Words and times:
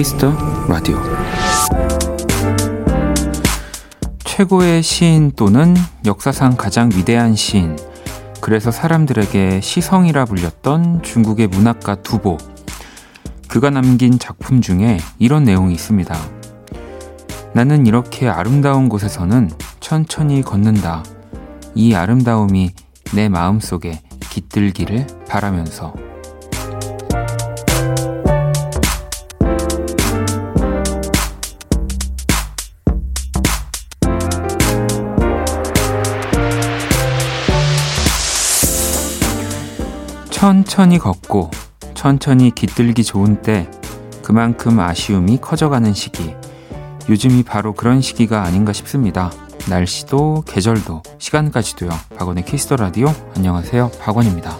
키스 0.00 0.20
더 0.20 0.32
라디오 0.66 0.96
최고의 4.24 4.82
시인 4.82 5.30
또는 5.32 5.76
역사상 6.06 6.56
가장 6.56 6.88
위대한 6.88 7.36
시인 7.36 7.76
그래서 8.40 8.70
사람들에게 8.70 9.60
시성이라 9.60 10.24
불렸던 10.24 11.02
중국의 11.02 11.48
문학가 11.48 11.96
두보 11.96 12.38
그가 13.46 13.68
남긴 13.68 14.18
작품 14.18 14.62
중에 14.62 14.96
이런 15.18 15.44
내용이 15.44 15.74
있습니다. 15.74 16.16
나는 17.52 17.86
이렇게 17.86 18.26
아름다운 18.26 18.88
곳에서는 18.88 19.50
천천히 19.80 20.40
걷는다. 20.40 21.04
이 21.74 21.92
아름다움이 21.92 22.70
내 23.14 23.28
마음속에 23.28 24.00
깃들기를 24.30 25.06
바라면서 25.28 25.92
천천히 40.40 40.96
걷고 40.96 41.50
천천히 41.92 42.50
깃들기 42.50 43.04
좋은 43.04 43.42
때 43.42 43.70
그만큼 44.22 44.80
아쉬움이 44.80 45.36
커져가는 45.36 45.92
시기. 45.92 46.34
요즘이 47.10 47.42
바로 47.42 47.74
그런 47.74 48.00
시기가 48.00 48.42
아닌가 48.42 48.72
싶습니다. 48.72 49.30
날씨도 49.68 50.44
계절도 50.46 51.02
시간까지도요. 51.18 51.90
박원의 52.16 52.46
키스 52.46 52.65
더 52.65 52.76
라디오 52.76 53.08
안녕하세요. 53.36 53.90
박원입니다. 54.00 54.56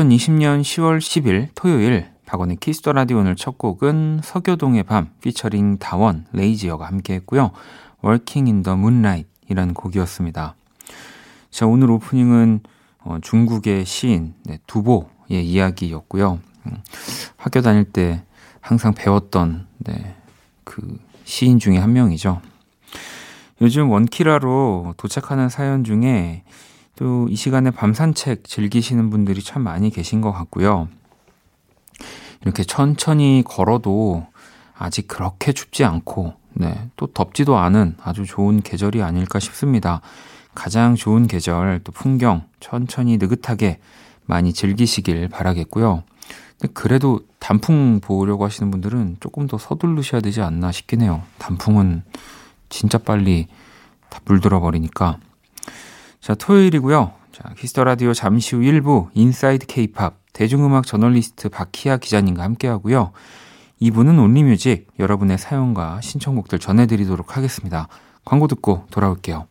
2020년 0.00 0.62
10월 0.62 0.98
10일 0.98 1.48
토요일 1.54 2.08
박원의 2.24 2.56
Kiss 2.56 2.77
the 2.77 2.92
Radio 2.92 3.18
오늘 3.18 3.36
첫 3.36 3.58
곡은 3.58 4.20
서교동의 4.24 4.84
밤 4.84 5.10
피처링 5.20 5.76
다원 5.78 6.26
레이지어가 6.32 6.86
함께 6.86 7.14
했고요. 7.14 7.50
Walking 8.02 8.50
in 8.50 8.62
the 8.62 8.78
Moonlight 8.78 9.28
이라는 9.50 9.74
곡이었습니다. 9.74 10.54
자, 11.50 11.66
오늘 11.66 11.90
오프닝은 11.90 12.60
어, 13.00 13.18
중국의 13.20 13.84
시인 13.84 14.34
네, 14.44 14.58
두보의 14.66 15.46
이야기였고요. 15.46 16.38
음, 16.66 16.82
학교 17.36 17.60
다닐 17.60 17.84
때 17.84 18.22
항상 18.60 18.94
배웠던 18.94 19.66
네, 19.78 20.16
그 20.64 20.98
시인 21.24 21.58
중에 21.58 21.76
한 21.76 21.92
명이죠. 21.92 22.40
요즘 23.60 23.90
원키라로 23.90 24.94
도착하는 24.96 25.50
사연 25.50 25.84
중에 25.84 26.44
또 27.00 27.26
이 27.30 27.34
시간에 27.34 27.70
밤 27.70 27.94
산책 27.94 28.44
즐기시는 28.44 29.08
분들이 29.08 29.42
참 29.42 29.62
많이 29.62 29.88
계신 29.88 30.20
것 30.20 30.32
같고요. 30.32 30.88
이렇게 32.42 32.62
천천히 32.62 33.42
걸어도 33.44 34.26
아직 34.76 35.08
그렇게 35.08 35.52
춥지 35.52 35.84
않고, 35.84 36.34
네, 36.52 36.90
또 36.96 37.06
덥지도 37.06 37.56
않은 37.56 37.96
아주 38.02 38.26
좋은 38.26 38.60
계절이 38.60 39.02
아닐까 39.02 39.38
싶습니다. 39.38 40.02
가장 40.54 40.94
좋은 40.94 41.26
계절, 41.26 41.80
또 41.84 41.92
풍경, 41.92 42.44
천천히 42.60 43.16
느긋하게 43.16 43.78
많이 44.26 44.52
즐기시길 44.52 45.28
바라겠고요. 45.28 46.02
근데 46.58 46.72
그래도 46.74 47.20
단풍 47.38 48.00
보려고 48.00 48.44
하시는 48.44 48.70
분들은 48.70 49.16
조금 49.20 49.46
더 49.46 49.56
서두르셔야 49.56 50.20
되지 50.20 50.42
않나 50.42 50.70
싶긴 50.70 51.00
해요. 51.00 51.22
단풍은 51.38 52.02
진짜 52.68 52.98
빨리 52.98 53.46
다 54.10 54.20
물들어 54.26 54.60
버리니까. 54.60 55.18
자, 56.20 56.34
토요일이고요. 56.34 57.12
자, 57.32 57.54
Kiss 57.56 57.72
the 57.72 57.84
Radio 57.84 58.12
잠시 58.12 58.54
후 58.54 58.62
1부 58.62 59.08
Inside 59.14 59.66
케이팝 59.66 60.14
대중음악 60.32 60.86
저널리스트 60.86 61.48
박희아 61.48 61.96
기자님과 61.96 62.42
함께 62.42 62.68
하고요. 62.68 63.12
2부는 63.80 64.22
Only 64.22 64.51
Music 64.51 64.88
여러분의 64.98 65.38
사연과 65.38 66.00
신청곡들 66.02 66.58
전해 66.58 66.86
드리도록 66.86 67.36
하겠습니다. 67.36 67.88
광고 68.24 68.46
듣고 68.46 68.84
돌아올게요. 68.90 69.46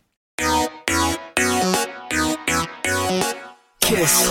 키스. 3.80 4.30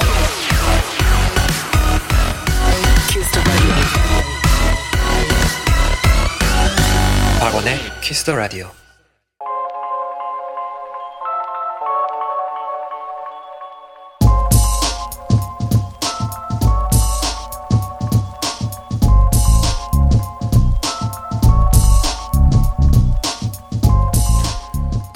박원의 7.42 7.78
키스 8.02 8.24
더 8.24 8.36
라디오. 8.36 8.70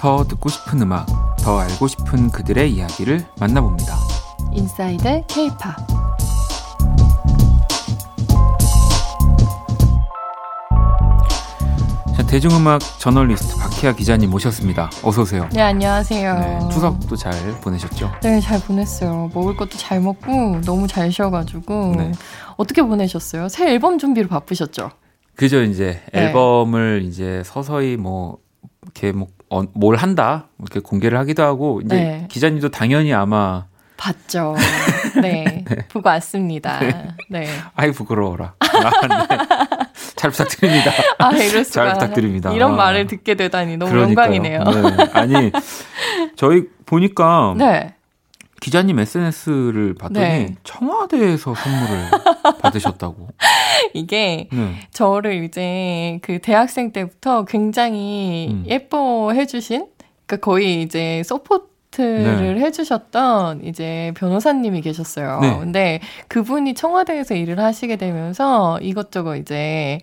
더 0.03 0.21
듣고 0.25 0.49
싶은 0.49 0.81
음악, 0.81 1.07
더 1.37 1.59
알고 1.59 1.87
싶은 1.87 2.29
그들의 2.29 2.73
이야기를 2.73 3.25
만나봅니다. 3.39 3.95
인사이드 4.51 5.23
K-팝 5.27 5.77
대중음악 12.27 12.81
저널리스트 12.99 13.55
박희아 13.57 13.93
기자님 13.93 14.29
모셨습니다. 14.31 14.89
어서 15.03 15.21
오세요. 15.21 15.47
네, 15.53 15.61
안녕하세요. 15.61 16.33
네, 16.33 16.59
추석도 16.69 17.15
잘 17.15 17.31
보내셨죠? 17.61 18.11
네, 18.23 18.41
잘 18.41 18.59
보냈어요. 18.59 19.31
먹을 19.33 19.55
것도 19.55 19.77
잘 19.77 20.01
먹고 20.01 20.59
너무 20.65 20.85
잘 20.85 21.13
쉬어가지고 21.13 21.95
네. 21.95 22.11
어떻게 22.57 22.81
보내셨어요? 22.81 23.47
새 23.47 23.71
앨범 23.71 23.97
준비로 23.97 24.27
바쁘셨죠? 24.27 24.89
그죠, 25.37 25.63
이제 25.63 26.01
네. 26.11 26.25
앨범을 26.25 27.03
이제 27.05 27.41
서서히 27.45 27.95
뭐 27.95 28.39
이렇게 28.81 29.13
뭐 29.13 29.27
어, 29.53 29.63
뭘 29.73 29.95
한다 29.97 30.47
이렇게 30.59 30.79
공개를 30.79 31.15
하기도 31.19 31.43
하고 31.43 31.79
이제 31.85 31.95
네. 31.95 32.27
기자님도 32.27 32.69
당연히 32.69 33.13
아마 33.13 33.65
봤죠. 33.97 34.55
네, 35.21 35.63
네. 35.69 35.75
보고 35.89 36.09
왔습니다. 36.09 36.79
네. 36.79 37.07
네. 37.29 37.47
아이 37.75 37.91
부끄러워라. 37.91 38.55
아, 38.59 38.67
네. 39.27 39.37
잘 40.15 40.31
부탁드립니다. 40.31 40.91
아, 41.19 41.29
이럴 41.33 41.63
수가. 41.63 41.85
잘 41.85 41.93
부탁드립니다. 41.93 42.51
이런 42.51 42.73
아. 42.73 42.75
말을 42.77 43.05
듣게 43.05 43.35
되다니 43.35 43.77
너무 43.77 43.91
그러니까요. 43.91 44.33
영광이네요. 44.33 44.63
네. 44.63 45.09
아니 45.13 45.51
저희 46.35 46.63
보니까 46.87 47.53
네. 47.55 47.93
기자님 48.63 48.97
SNS를 48.97 49.93
봤더니 49.95 50.19
네. 50.19 50.55
청와대에서 50.63 51.53
선물을 51.53 52.05
받으셨다고. 52.61 53.27
이게 53.93 54.47
네. 54.53 54.75
저를 54.91 55.43
이제 55.43 56.19
그 56.21 56.39
대학생 56.39 56.93
때부터 56.93 57.43
굉장히 57.43 58.47
음. 58.51 58.63
예뻐해 58.65 59.47
주신 59.47 59.87
그러니까 60.25 60.45
거의 60.45 60.81
이제 60.81 61.21
support를 61.25 62.55
네. 62.55 62.61
해주셨던 62.61 63.65
이제 63.65 64.13
변호사님이 64.15 64.79
계셨어요. 64.79 65.41
네. 65.41 65.59
근데 65.59 65.99
그분이 66.29 66.73
청와대에서 66.73 67.35
일을 67.35 67.59
하시게 67.59 67.97
되면서 67.97 68.79
이것저것 68.81 69.35
이제 69.35 69.99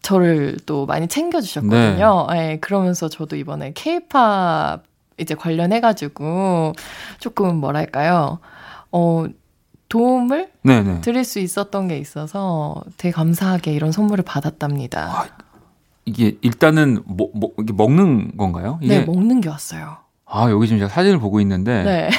저를 0.00 0.56
또 0.64 0.86
많이 0.86 1.08
챙겨주셨거든요. 1.08 2.26
네. 2.30 2.36
네, 2.36 2.58
그러면서 2.60 3.08
저도 3.08 3.34
이번에 3.34 3.72
케이팝 3.74 4.84
이제 5.20 5.34
관련해가지고 5.34 6.72
조금 7.18 7.56
뭐랄까요. 7.56 8.38
어, 8.92 9.26
도움을 9.88 10.50
네네. 10.62 11.00
드릴 11.00 11.24
수 11.24 11.38
있었던 11.40 11.88
게 11.88 11.98
있어서 11.98 12.82
되게 12.96 13.12
감사하게 13.12 13.72
이런 13.72 13.92
선물을 13.92 14.24
받았답니다. 14.24 15.00
아, 15.02 15.26
이게 16.04 16.38
일단은 16.40 17.02
뭐, 17.04 17.30
뭐, 17.34 17.50
이게 17.60 17.72
먹는 17.72 18.36
건가요? 18.36 18.78
이게... 18.82 19.00
네, 19.00 19.04
먹는 19.04 19.40
게 19.40 19.48
왔어요. 19.48 19.98
아, 20.26 20.48
여기 20.48 20.68
지금 20.68 20.78
제가 20.78 20.88
사진을 20.88 21.18
보고 21.18 21.40
있는데. 21.40 21.82
네. 21.82 22.10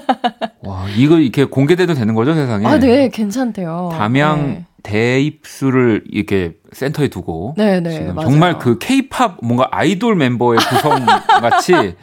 와, 0.60 0.86
이거 0.94 1.18
이렇게 1.18 1.44
공개돼도 1.44 1.94
되는 1.94 2.14
거죠, 2.14 2.34
세상에? 2.34 2.66
아, 2.66 2.78
네, 2.78 3.08
괜찮대요. 3.08 3.90
담양 3.92 4.46
네. 4.46 4.66
대입수를 4.86 6.04
이렇게 6.08 6.54
센터에 6.72 7.08
두고 7.08 7.54
네, 7.56 7.80
네, 7.80 7.90
지금 7.90 8.14
맞아요. 8.14 8.30
정말 8.30 8.58
그 8.58 8.78
케이팝 8.78 9.38
뭔가 9.42 9.68
아이돌 9.72 10.14
멤버의 10.14 10.60
구성 10.60 11.04
같이 11.40 11.96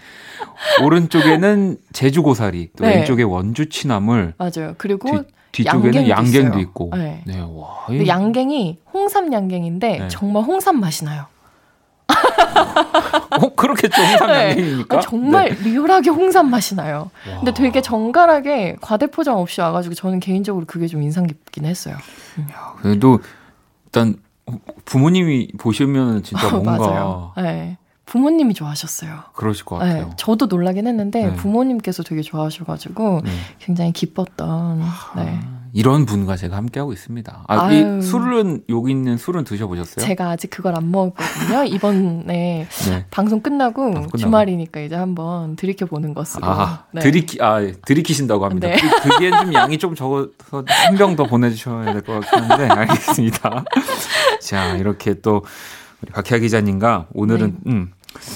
오른쪽에는 0.84 1.78
제주고사리, 1.92 2.70
또 2.78 2.86
네. 2.86 2.98
왼쪽에 2.98 3.24
원주 3.24 3.70
취나물. 3.70 4.34
맞아요. 4.38 4.76
그리고 4.78 5.24
뒤, 5.52 5.64
쪽에는 5.64 6.10
양갱도, 6.10 6.60
있고. 6.60 6.92
네. 6.96 7.22
네 7.26 7.40
와. 7.40 7.86
근데 7.88 8.08
양갱이 8.08 8.80
홍삼 8.94 9.32
양갱인데 9.32 9.98
네. 10.00 10.08
정말 10.08 10.44
홍삼 10.44 10.80
맛이 10.80 11.06
나요. 11.06 11.26
어, 12.10 13.56
그렇겠죠. 13.56 14.02
홍삼 14.02 14.28
네. 14.28 14.50
양갱이니까. 14.50 14.98
아, 14.98 15.02
정말 15.02 15.50
네. 15.50 15.70
리얼하게 15.70 16.10
홍삼 16.10 16.50
맛이 16.50 16.76
나요. 16.76 17.10
와. 17.30 17.36
근데 17.38 17.54
되게 17.54 17.82
정갈하게 17.82 18.78
과대포장 18.82 19.38
없이 19.38 19.62
와가지고 19.62 19.96
저는 19.96 20.20
개인적으로 20.20 20.66
그게 20.66 20.88
좀 20.88 21.02
인상 21.02 21.28
깊긴 21.28 21.66
했어요. 21.66 21.96
야, 22.52 22.74
그래도 22.82 23.20
일단 23.86 24.16
부모님이 24.86 25.50
보시면 25.60 26.24
진짜 26.24 26.50
뭔가. 26.52 27.32
네. 27.38 27.78
부모님이 28.18 28.54
좋아하셨어요. 28.54 29.24
그러실 29.34 29.66
것 29.66 29.78
같아요. 29.80 30.06
네, 30.06 30.10
저도 30.18 30.46
놀라긴 30.46 30.86
했는데 30.86 31.26
네. 31.26 31.34
부모님께서 31.36 32.04
되게 32.04 32.22
좋아하셔가지고 32.22 33.22
네. 33.26 33.32
굉장히 33.58 33.92
기뻤던. 33.92 34.82
네. 35.16 35.40
이런 35.74 36.06
분과 36.06 36.36
제가 36.36 36.56
함께하고 36.58 36.94
있습니다. 36.94 37.46
아, 37.48 37.72
이 37.72 38.02
술은, 38.04 38.66
여기 38.70 38.92
있는 38.92 39.18
술은 39.18 39.46
드셔보셨어요? 39.46 40.06
제가 40.06 40.30
아직 40.30 40.52
그걸 40.52 40.76
안 40.76 40.92
먹었거든요. 40.92 41.64
이번에 41.64 42.68
네. 42.88 43.06
방송 43.10 43.42
끝나고, 43.42 43.82
방송 43.86 44.02
끝나고, 44.04 44.18
주말이니까 44.20 44.82
이제 44.82 44.94
한번 44.94 45.56
들이켜 45.56 45.88
보는 45.88 46.14
것으로. 46.14 46.46
아, 46.46 46.84
네. 46.94 47.02
들이키, 47.02 47.40
아, 47.42 47.60
들이키신다고 47.88 48.46
합니다. 48.46 48.68
네. 48.68 48.76
그기엔 48.78 49.34
좀 49.42 49.54
양이 49.56 49.80
좀 49.80 49.96
적어서 49.96 50.30
한 50.68 50.96
병 50.96 51.16
더 51.16 51.24
보내주셔야 51.26 51.92
될 51.92 52.04
것 52.04 52.20
같긴 52.20 52.44
한데, 52.52 52.68
알겠습니다. 52.70 53.66
자, 54.40 54.76
이렇게 54.76 55.16
또, 55.22 55.44
우리 56.04 56.12
박혜아 56.12 56.38
기자님과 56.38 57.08
오늘은, 57.16 57.58
네. 57.64 57.72
음, 57.72 57.92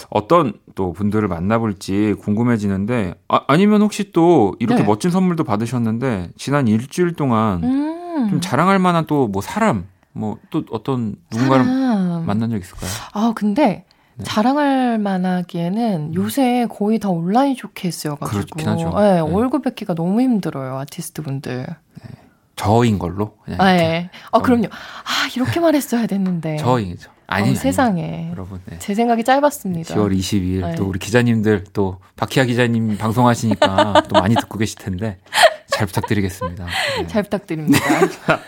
어떤 0.09 0.53
또 0.75 0.93
분들을 0.93 1.27
만나볼지 1.27 2.15
궁금해지는데 2.19 3.15
아, 3.27 3.41
아니면 3.47 3.81
혹시 3.81 4.11
또 4.11 4.55
이렇게 4.59 4.81
네. 4.81 4.87
멋진 4.87 5.11
선물도 5.11 5.43
받으셨는데 5.43 6.29
지난 6.37 6.67
일주일 6.67 7.13
동안 7.13 7.63
음. 7.63 8.29
좀 8.29 8.41
자랑할 8.41 8.79
만한 8.79 9.05
또 9.05 9.27
뭐 9.27 9.41
사람 9.41 9.87
뭐 10.13 10.37
또 10.49 10.63
어떤 10.71 11.15
누군가를 11.31 11.65
사람. 11.65 12.25
만난 12.25 12.49
적 12.49 12.57
있을까요? 12.59 12.89
아 13.13 13.33
근데 13.35 13.85
네. 14.15 14.23
자랑할 14.23 14.97
만하기에는 14.97 16.09
음. 16.09 16.13
요새 16.15 16.67
거의 16.69 16.97
다 16.99 17.09
온라인 17.09 17.53
쇼케이스여가지고 17.55 18.29
그렇긴 18.29 18.67
하죠. 18.69 18.89
네, 18.99 19.13
네. 19.13 19.19
얼굴 19.19 19.61
뵙기가 19.61 19.93
너무 19.93 20.21
힘들어요 20.21 20.77
아티스트 20.79 21.21
분들. 21.21 21.65
네. 21.67 22.09
저인 22.55 22.97
걸로 22.97 23.35
그냥. 23.45 23.61
아, 23.61 23.71
예. 23.75 24.09
아 24.31 24.39
그럼요. 24.39 24.65
아 24.65 25.29
이렇게 25.35 25.59
말했어야 25.59 26.07
됐는데. 26.07 26.57
저이죠. 26.57 27.11
아니, 27.27 27.51
어, 27.51 27.55
세상에. 27.55 28.29
여러분. 28.31 28.59
네. 28.65 28.79
제 28.79 28.95
생각이 28.95 29.23
짧았습니다. 29.23 29.93
10월 29.93 30.17
22일 30.17 30.61
네. 30.61 30.73
또 30.75 30.85
우리 30.85 30.97
기자님들 30.97 31.65
또 31.73 31.99
박희아 32.15 32.45
기자님 32.45 32.97
방송하시니까 32.97 34.03
또 34.07 34.19
많이 34.19 34.33
듣고 34.35 34.57
계실 34.57 34.79
텐데 34.79 35.19
잘 35.67 35.85
부탁드리겠습니다. 35.87 36.65
네. 36.99 37.07
잘 37.07 37.23
부탁드립니다. 37.23 37.77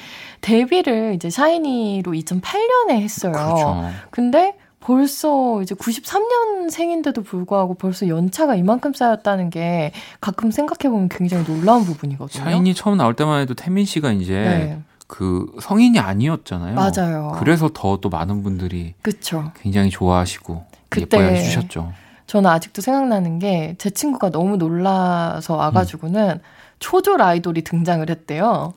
데뷔를 0.41 1.15
이제 1.15 1.29
샤이니로 1.29 2.12
2008년에 2.12 2.91
했어요. 2.91 3.31
그렇죠. 3.31 3.89
근데 4.12 4.55
벌써 4.79 5.62
이제 5.62 5.75
93년생인데도 5.75 7.25
불구하고 7.25 7.74
벌써 7.75 8.07
연차가 8.07 8.55
이만큼 8.55 8.93
쌓였다는 8.93 9.50
게 9.50 9.91
가끔 10.19 10.51
생각해 10.51 10.91
보면 10.91 11.09
굉장히 11.09 11.43
놀라운 11.45 11.83
부분이거든요. 11.83 12.43
샤이니 12.43 12.74
처음 12.74 12.97
나올 12.97 13.15
때만 13.15 13.41
해도 13.41 13.53
태민 13.53 13.86
씨가 13.86 14.12
이제 14.12 14.33
네. 14.33 14.81
그 15.13 15.46
성인이 15.62 16.00
아니었잖아요. 16.00 16.74
맞아요. 16.75 17.36
그래서 17.38 17.70
더 17.74 17.98
또 18.01 18.08
많은 18.08 18.44
분들이 18.44 18.94
그쵸. 19.01 19.51
굉장히 19.62 19.89
좋아하시고 19.89 20.63
예뻐해 20.98 21.44
주셨죠. 21.44 21.91
저는 22.27 22.50
아직도 22.50 22.82
생각나는 22.82 23.38
게 23.39 23.75
제 23.77 23.89
친구가 23.89 24.30
너무 24.32 24.56
놀라서 24.56 25.58
와가지고는 25.58 26.30
음. 26.36 26.39
초졸 26.80 27.22
아이돌이 27.22 27.63
등장을 27.63 28.10
했대요. 28.10 28.74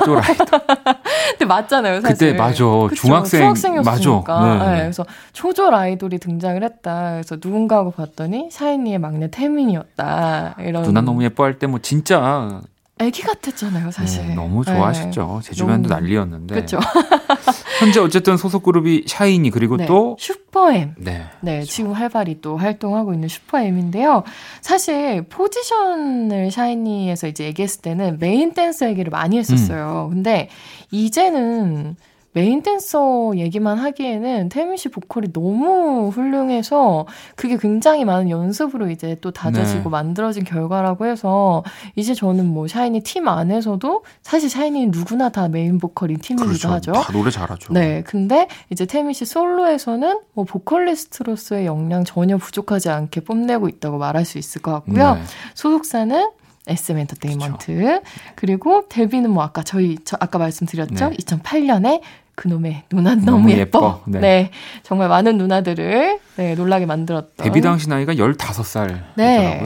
초졸 0.00 0.18
아이돌. 0.18 0.46
근데 1.32 1.44
맞잖아요, 1.46 2.00
사실. 2.02 2.16
그때 2.16 2.32
맞아. 2.38 2.52
그쵸? 2.64 2.90
중학생 2.94 3.40
중학생이었으니까. 3.40 4.38
맞아. 4.40 4.64
네. 4.66 4.72
네. 4.72 4.78
그래서 4.82 5.06
초졸 5.32 5.74
아이돌이 5.74 6.18
등장을 6.18 6.62
했다. 6.62 7.12
그래서 7.12 7.36
누군가 7.36 7.76
하고 7.78 7.92
봤더니 7.92 8.50
샤이니의 8.52 8.98
막내 8.98 9.30
태민이었다. 9.30 10.56
이런. 10.60 10.82
누나 10.82 11.00
너무 11.00 11.24
예뻐할 11.24 11.58
때 11.58 11.66
뭐 11.66 11.78
진짜 11.80 12.60
애기 13.00 13.22
같았잖아요, 13.22 13.90
사실. 13.90 14.26
네, 14.26 14.34
너무 14.34 14.64
좋아하셨죠. 14.64 15.40
네. 15.42 15.48
제 15.48 15.54
주변도 15.54 15.88
너무... 15.88 16.00
난리였는데. 16.00 16.54
그렇죠. 16.54 16.78
현재 17.78 18.00
어쨌든 18.00 18.36
소속 18.36 18.64
그룹이 18.64 19.04
샤이니 19.06 19.50
그리고 19.50 19.76
네, 19.76 19.86
또 19.86 20.16
슈퍼엠. 20.18 20.94
네. 20.98 21.26
네, 21.40 21.52
그렇죠. 21.52 21.70
지금 21.70 21.92
활발히 21.92 22.40
또 22.40 22.56
활동하고 22.56 23.14
있는 23.14 23.28
슈퍼엠인데요. 23.28 24.24
사실 24.60 25.22
포지션을 25.22 26.50
샤이니에서 26.50 27.28
이제 27.28 27.44
얘기했을 27.44 27.82
때는 27.82 28.18
main 28.18 28.52
dancer 28.52 28.88
얘기를 28.88 29.10
많이 29.10 29.38
했었어요. 29.38 30.08
음. 30.10 30.14
근데 30.14 30.48
이제는 30.90 31.96
main 32.32 32.62
dancer 32.62 33.32
얘기만 33.36 33.78
하기에는 33.78 34.48
태민 34.50 34.76
씨 34.76 34.88
보컬이 34.88 35.32
너무 35.32 36.10
훌륭해서 36.10 37.06
그게 37.36 37.56
굉장히 37.56 38.04
많은 38.04 38.30
연습으로 38.30 38.90
이제 38.90 39.16
또 39.20 39.30
다져지고 39.30 39.84
네. 39.84 39.88
만들어진 39.88 40.44
결과라고 40.44 41.06
해서 41.06 41.64
이제 41.96 42.14
저는 42.14 42.46
뭐 42.46 42.68
샤이니 42.68 43.00
팀 43.00 43.28
안에서도 43.28 44.04
사실 44.22 44.50
샤이니는 44.50 44.90
누구나 44.90 45.30
다 45.30 45.48
메인 45.48 45.78
보컬인 45.78 46.18
팀이기도 46.18 46.46
그렇죠. 46.46 46.70
하죠. 46.70 46.92
다 46.92 47.12
노래 47.12 47.30
잘하죠. 47.30 47.72
네. 47.72 48.02
근데 48.02 48.46
이제 48.70 48.84
태민 48.84 49.14
씨 49.14 49.24
솔로에서는 49.24 50.20
뭐 50.34 50.44
보컬리스트로서의 50.44 51.66
역량 51.66 52.04
전혀 52.04 52.36
부족하지 52.36 52.90
않게 52.90 53.22
뽐내고 53.22 53.68
있다고 53.68 53.98
말할 53.98 54.24
수 54.24 54.38
있을 54.38 54.62
것 54.62 54.72
같고요. 54.72 55.14
네. 55.14 55.20
소속사는 55.54 56.30
SM 56.68 56.98
엔터테인먼트. 56.98 57.66
그렇죠. 57.74 58.02
그리고 58.34 58.88
데뷔는 58.88 59.30
뭐 59.30 59.42
아까 59.42 59.62
저희 59.62 59.98
저 60.04 60.16
아까 60.20 60.38
말씀드렸죠. 60.38 61.10
네. 61.10 61.16
2008년에 61.16 62.00
그놈의 62.38 62.84
누나는 62.92 63.24
너무, 63.24 63.38
너무 63.38 63.50
예뻐. 63.50 63.60
예뻐. 63.60 64.00
네. 64.06 64.20
네. 64.20 64.50
정말 64.84 65.08
많은 65.08 65.38
누나들을 65.38 66.20
네, 66.36 66.54
놀라게 66.54 66.86
만들었던. 66.86 67.44
데뷔 67.44 67.60
당시 67.60 67.88
나이가 67.88 68.14
15살이더라고요. 68.14 69.14
네. 69.16 69.60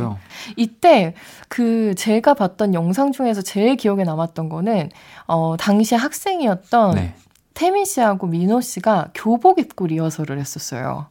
이때 0.57 1.15
그 1.49 1.95
제가 1.97 2.33
봤던 2.33 2.73
영상 2.73 3.13
중에서 3.13 3.43
제일 3.43 3.77
기억에 3.77 4.05
남았던 4.05 4.49
거는 4.49 4.89
어 5.27 5.57
당시 5.59 5.95
학생이었던 5.95 6.95
네. 6.95 7.15
태민 7.53 7.85
씨하고 7.85 8.27
민호 8.27 8.63
씨가 8.63 9.09
교복 9.15 9.59
입고 9.59 9.89
리허설을 9.89 10.39
했었어요. 10.39 11.07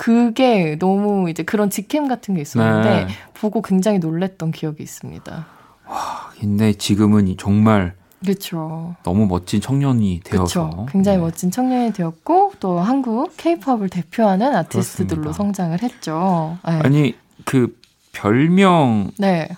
그게 0.00 0.78
너무 0.78 1.28
이제 1.28 1.42
그런 1.42 1.68
직캠 1.68 2.08
같은 2.08 2.34
게 2.34 2.40
있었는데 2.40 3.04
네. 3.04 3.12
보고 3.34 3.60
굉장히 3.60 3.98
놀랬던 3.98 4.50
기억이 4.50 4.82
있습니다. 4.82 5.46
와, 5.86 6.30
근데 6.40 6.72
지금은 6.72 7.36
정말 7.38 7.92
그렇죠. 8.20 8.96
너무 9.02 9.26
멋진 9.26 9.60
청년이 9.60 10.22
되어서 10.24 10.70
그쵸. 10.70 10.86
굉장히 10.90 11.18
네. 11.18 11.22
멋진 11.22 11.50
청년이 11.50 11.92
되었고 11.92 12.54
또 12.60 12.80
한국 12.80 13.36
케이팝을 13.36 13.90
대표하는 13.90 14.56
아티스트들로 14.56 15.20
그렇습니다. 15.20 15.32
성장을 15.32 15.82
했죠. 15.82 16.56
네. 16.66 16.80
아니 16.82 17.14
그 17.44 17.78
별명이 18.12 19.10
네. 19.18 19.48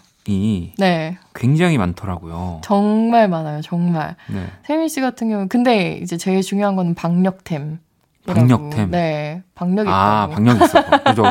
네. 0.77 1.19
굉장히 1.37 1.79
많더라고요. 1.79 2.63
정말 2.65 3.29
많아요, 3.29 3.61
정말. 3.63 4.17
네. 4.29 4.47
세민 4.67 4.89
씨 4.89 5.01
같은 5.01 5.29
경우 5.29 5.47
근데 5.49 5.99
이제 6.03 6.17
제일 6.17 6.43
중요한 6.43 6.75
거는 6.75 6.97
박력템. 6.97 7.79
박력템. 8.26 8.91
네, 8.91 9.43
박력이 9.55 9.88
아, 9.91 10.29
있다고. 10.31 10.35
박력 10.35 10.62
있어. 10.62 10.83
그죠. 11.05 11.23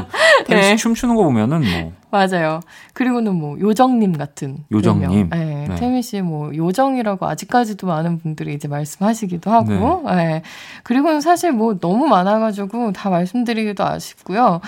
테니스 0.45 0.67
네. 0.69 0.75
춤추는 0.75 1.15
거 1.15 1.23
보면은 1.23 1.61
뭐. 1.61 1.93
맞아요. 2.11 2.59
그리고는 2.93 3.33
뭐 3.35 3.57
요정님 3.59 4.17
같은. 4.17 4.57
요정님. 4.71 5.29
네, 5.29 5.65
네. 5.69 5.75
태미 5.75 6.01
씨 6.01 6.21
뭐 6.21 6.53
요정이라고 6.53 7.25
아직까지도 7.25 7.87
많은 7.87 8.19
분들이 8.19 8.53
이제 8.53 8.67
말씀하시기도 8.67 9.49
하고. 9.49 10.03
네. 10.07 10.15
네. 10.15 10.41
그리고는 10.83 11.21
사실 11.21 11.53
뭐 11.53 11.77
너무 11.79 12.07
많아가지고 12.07 12.91
다 12.91 13.09
말씀드리기도 13.09 13.85
아쉽고요. 13.85 14.59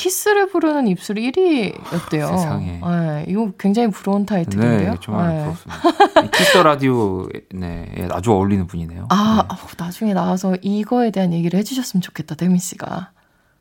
키스를 0.00 0.48
부르는 0.48 0.88
입술 0.88 1.16
1위였대요. 1.16 2.22
아, 2.22 2.36
세상에. 2.38 2.80
네, 2.82 3.24
이거 3.28 3.50
굉장히 3.58 3.90
부러운 3.90 4.24
타이틀인데요. 4.24 4.92
네, 4.92 4.96
정말 5.02 5.36
네. 5.36 5.42
부럽습니다. 5.42 6.30
Kiss 6.32 6.56
Radio 6.56 7.28
네, 7.52 8.08
아주 8.10 8.32
어울리는 8.32 8.66
분이네요. 8.66 9.08
아, 9.10 9.46
네. 9.46 9.54
어, 9.54 9.68
나중에 9.76 10.14
나와서 10.14 10.56
이거에 10.62 11.10
대한 11.10 11.34
얘기를 11.34 11.58
해주셨으면 11.58 12.00
좋겠다, 12.00 12.34
태민 12.34 12.56
씨가. 12.56 13.10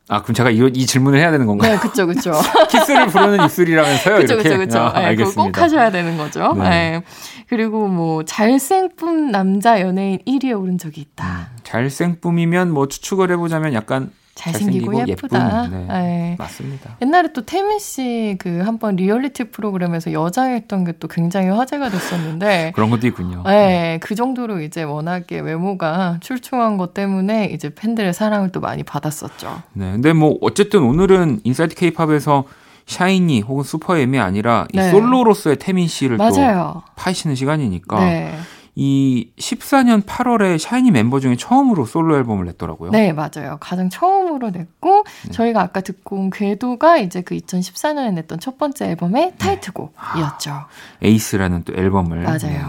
아, 0.08 0.22
그럼 0.22 0.34
제가 0.34 0.50
이, 0.50 0.60
이 0.74 0.86
질문을 0.86 1.20
해야 1.20 1.30
되는 1.30 1.46
건가요? 1.46 1.74
네, 1.74 1.78
그쵸, 1.78 2.08
그쵸. 2.08 2.32
키스를 2.72 3.08
부르는 3.08 3.44
입술이라면서요? 3.44 4.16
그쵸, 4.20 4.34
이렇게? 4.36 4.50
그쵸, 4.50 4.60
그쵸. 4.60 4.80
아, 4.80 4.94
네, 4.98 5.06
알겠습니다. 5.08 5.44
꼭 5.44 5.58
하셔야 5.62 5.92
되는 5.92 6.18
거죠. 6.18 6.54
네. 6.54 6.70
네. 6.70 7.04
그리고 7.50 7.90
뭐, 7.90 8.24
잘생쁨 8.24 9.32
남자 9.32 9.82
연예인 9.82 10.20
1위에 10.26 10.58
오른 10.58 10.78
적이 10.78 11.02
있다. 11.02 11.50
음, 11.52 11.58
잘생쁨이면 11.64 12.72
뭐 12.72 12.88
추측을 12.88 13.30
해보자면 13.30 13.74
약간 13.74 14.12
잘생기고, 14.40 14.92
잘생기고 14.94 15.12
예쁘다. 15.12 15.66
예쁜, 15.66 15.88
네. 15.88 15.94
네. 15.94 16.36
맞습니다. 16.40 16.96
옛날에 17.02 17.34
또 17.34 17.46
태민 17.46 17.80
씨 17.80 18.36
그 18.40 18.62
한번 18.62 18.96
리얼리티 18.96 19.46
프로그램에서 19.46 20.14
여장했던 20.14 20.86
게 20.86 20.94
또 21.00 21.08
굉장히 21.08 21.48
화제가 21.50 21.90
됐었는데 21.90 22.72
그런 22.76 22.90
것도 22.90 23.08
있군요. 23.08 23.44
네, 23.46 24.00
그 24.02 24.16
정도로 24.16 24.62
이제 24.62 24.84
워낙에 24.84 25.40
외모가 25.40 26.18
출중한 26.22 26.78
것 26.78 26.94
때문에 26.94 27.46
이제 27.48 27.74
팬들의 27.74 28.14
사랑을 28.14 28.52
또 28.52 28.60
많이 28.60 28.84
받았었죠. 28.84 29.62
네, 29.74 29.92
근데 29.92 30.14
뭐 30.14 30.38
어쨌든 30.42 30.84
오늘은 30.84 31.42
Inside 31.44 31.76
케이팝에서 31.76 32.44
샤이니 32.86 33.42
혹은 33.42 33.64
슈퍼엠이 33.64 34.20
아니라 34.20 34.68
네. 34.74 34.90
솔로로서의 34.90 35.58
태민 35.58 35.88
씨를 35.88 36.18
맞아요. 36.18 36.82
또 36.86 36.92
파시는 36.96 37.36
시간이니까. 37.36 38.00
네. 38.00 38.34
이 38.82 39.30
14년 39.38 40.06
8월에 40.06 40.58
샤이니 40.58 40.88
mem버 40.88 41.20
중에 41.20 41.36
처음으로 41.36 41.86
솔로 41.86 42.16
앨범을 42.16 42.46
냈더라고요. 42.46 42.92
네, 42.92 43.12
맞아요. 43.12 43.58
가장 43.60 43.90
처음으로 43.90 44.52
냈고 44.52 45.04
네. 45.26 45.32
저희가 45.32 45.62
아까 45.62 45.82
듣고 45.82 46.16
온 46.16 46.30
궤도가 46.30 46.98
이제 46.98 47.22
그 47.22 47.36
2014년에 47.36 48.14
냈던 48.14 48.40
첫 48.40 48.58
번째 48.58 48.86
앨범의 48.92 49.32
네. 49.32 49.36
타이틀곡이었죠. 49.38 50.52
아, 50.52 50.68
에이스라는 51.02 51.64
또 51.66 51.74
앨범을. 51.74 52.24
맞아요. 52.24 52.40
네. 52.40 52.62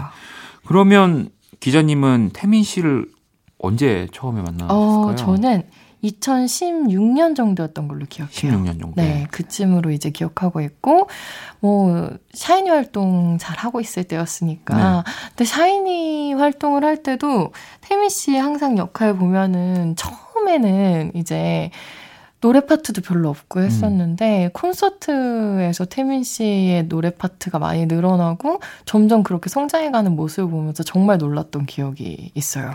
그러면 0.65 1.29
기자님은 1.61 2.31
태민 2.33 2.63
씨를 2.63 3.05
언제 3.57 4.09
처음에 4.11 4.41
만났을까요? 4.41 4.77
어, 4.77 5.15
저는 5.15 5.63
2016년 6.03 7.35
정도였던 7.35 7.87
걸로 7.87 8.05
기억해요. 8.07 8.53
16년 8.53 8.79
정도. 8.79 8.93
네, 8.95 9.27
그쯤으로 9.31 9.91
이제 9.91 10.09
기억하고 10.09 10.61
있고 10.61 11.07
뭐 11.59 12.09
샤이니 12.33 12.69
활동 12.69 13.37
잘 13.37 13.57
하고 13.57 13.79
있을 13.79 14.03
때였으니까. 14.03 14.75
네. 14.75 15.11
근데 15.29 15.45
샤이니 15.45 16.33
활동을 16.33 16.83
할 16.83 17.03
때도 17.03 17.51
태미 17.81 18.09
씨 18.09 18.35
항상 18.35 18.77
역할 18.77 19.15
보면은 19.15 19.95
처음에는 19.95 21.11
이제 21.13 21.71
노래 22.41 22.59
파트도 22.65 23.01
별로 23.01 23.29
없고 23.29 23.59
음. 23.59 23.65
했었는데 23.65 24.45
음. 24.45 24.49
콘서트에서 24.51 25.85
태민 25.85 26.23
씨의 26.23 26.87
노래 26.89 27.11
파트가 27.11 27.59
많이 27.59 27.85
늘어나고 27.85 28.59
점점 28.85 29.23
그렇게 29.23 29.49
성장해가는 29.49 30.15
모습을 30.15 30.49
보면서 30.49 30.83
정말 30.83 31.19
놀랐던 31.19 31.67
기억이 31.67 32.31
있어요. 32.33 32.71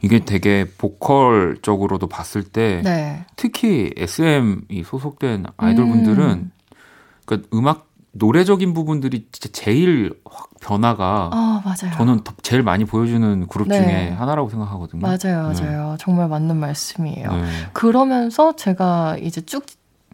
이게 0.00 0.24
되게 0.24 0.64
보컬적으로도 0.78 2.06
봤을 2.06 2.44
때 2.44 2.80
네. 2.84 3.26
특히 3.36 3.92
SM이 3.96 4.84
소속된 4.84 5.44
아이돌분들은 5.56 6.24
음. 6.24 6.52
그러니까 7.26 7.48
음악 7.52 7.89
노래적인 8.12 8.74
부분들이 8.74 9.26
진짜 9.32 9.48
제일 9.52 10.12
확 10.24 10.50
변화가 10.60 11.30
아, 11.32 11.62
맞아요. 11.64 11.96
저는 11.96 12.22
제일 12.42 12.62
많이 12.62 12.84
보여주는 12.84 13.46
그룹 13.46 13.68
네. 13.68 13.76
중에 13.76 14.10
하나라고 14.10 14.48
생각하거든요. 14.48 15.00
맞아요, 15.00 15.52
네. 15.52 15.60
맞아요. 15.60 15.90
네. 15.92 15.96
정말 15.98 16.28
맞는 16.28 16.56
말씀이에요. 16.56 17.32
네. 17.32 17.46
그러면서 17.72 18.56
제가 18.56 19.16
이제 19.18 19.40
쭉 19.40 19.64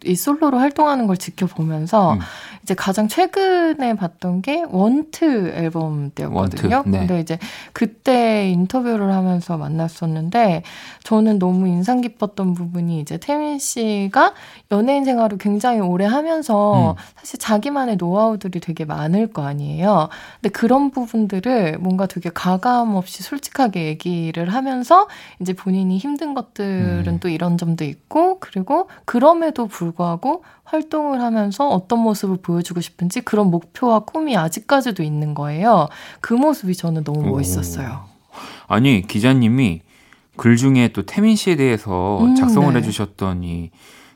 이 0.05 0.15
솔로로 0.15 0.59
활동하는 0.59 1.07
걸 1.07 1.17
지켜보면서 1.17 2.13
음. 2.13 2.19
이제 2.61 2.75
가장 2.75 3.07
최근에 3.07 3.95
봤던 3.95 4.41
게 4.41 4.63
원트 4.69 5.53
앨범 5.55 6.11
때였거든요. 6.11 6.75
원트, 6.75 6.89
네. 6.89 6.99
근데 6.99 7.19
이제 7.19 7.39
그때 7.71 8.49
인터뷰를 8.51 9.11
하면서 9.13 9.57
만났었는데 9.57 10.63
저는 11.03 11.39
너무 11.39 11.67
인상 11.67 12.01
깊었던 12.01 12.53
부분이 12.53 12.99
이제 12.99 13.17
태민 13.17 13.57
씨가 13.57 14.33
연예인 14.71 15.05
생활을 15.05 15.37
굉장히 15.37 15.79
오래 15.79 16.05
하면서 16.05 16.91
음. 16.91 16.95
사실 17.15 17.39
자기만의 17.39 17.95
노하우들이 17.95 18.59
되게 18.59 18.85
많을 18.85 19.31
거 19.31 19.45
아니에요. 19.45 20.09
근데 20.41 20.49
그런 20.49 20.91
부분들을 20.91 21.77
뭔가 21.79 22.05
되게 22.05 22.29
가감 22.29 22.95
없이 22.95 23.23
솔직하게 23.23 23.85
얘기를 23.85 24.53
하면서 24.53 25.07
이제 25.39 25.53
본인이 25.53 25.97
힘든 25.97 26.33
것들은 26.33 27.07
음. 27.07 27.19
또 27.19 27.29
이런 27.29 27.57
점도 27.57 27.83
있고 27.83 28.39
그리고 28.39 28.89
그럼에도 29.05 29.67
불구하고 29.67 29.86
활동을 30.63 31.21
하면서 31.21 31.67
어떤 31.67 31.99
모습을 31.99 32.37
보여주고 32.37 32.81
싶은지 32.81 33.21
그런 33.21 33.49
목표와 33.49 33.99
꿈이 33.99 34.35
아직까지도 34.35 35.03
있는 35.03 35.33
거예요. 35.33 35.87
그 36.21 36.33
모습이 36.33 36.75
저는 36.75 37.03
너무 37.03 37.21
멋있었어요. 37.29 38.05
오. 38.05 38.17
아니, 38.67 39.05
기자님이 39.05 39.81
글 40.35 40.55
중에 40.55 40.89
또 40.89 41.05
태민 41.05 41.35
씨에 41.35 41.55
대해서 41.55 42.19
음, 42.21 42.35
작성을 42.35 42.71
네. 42.73 42.79
해주셨던 42.79 43.43
이 43.43 43.71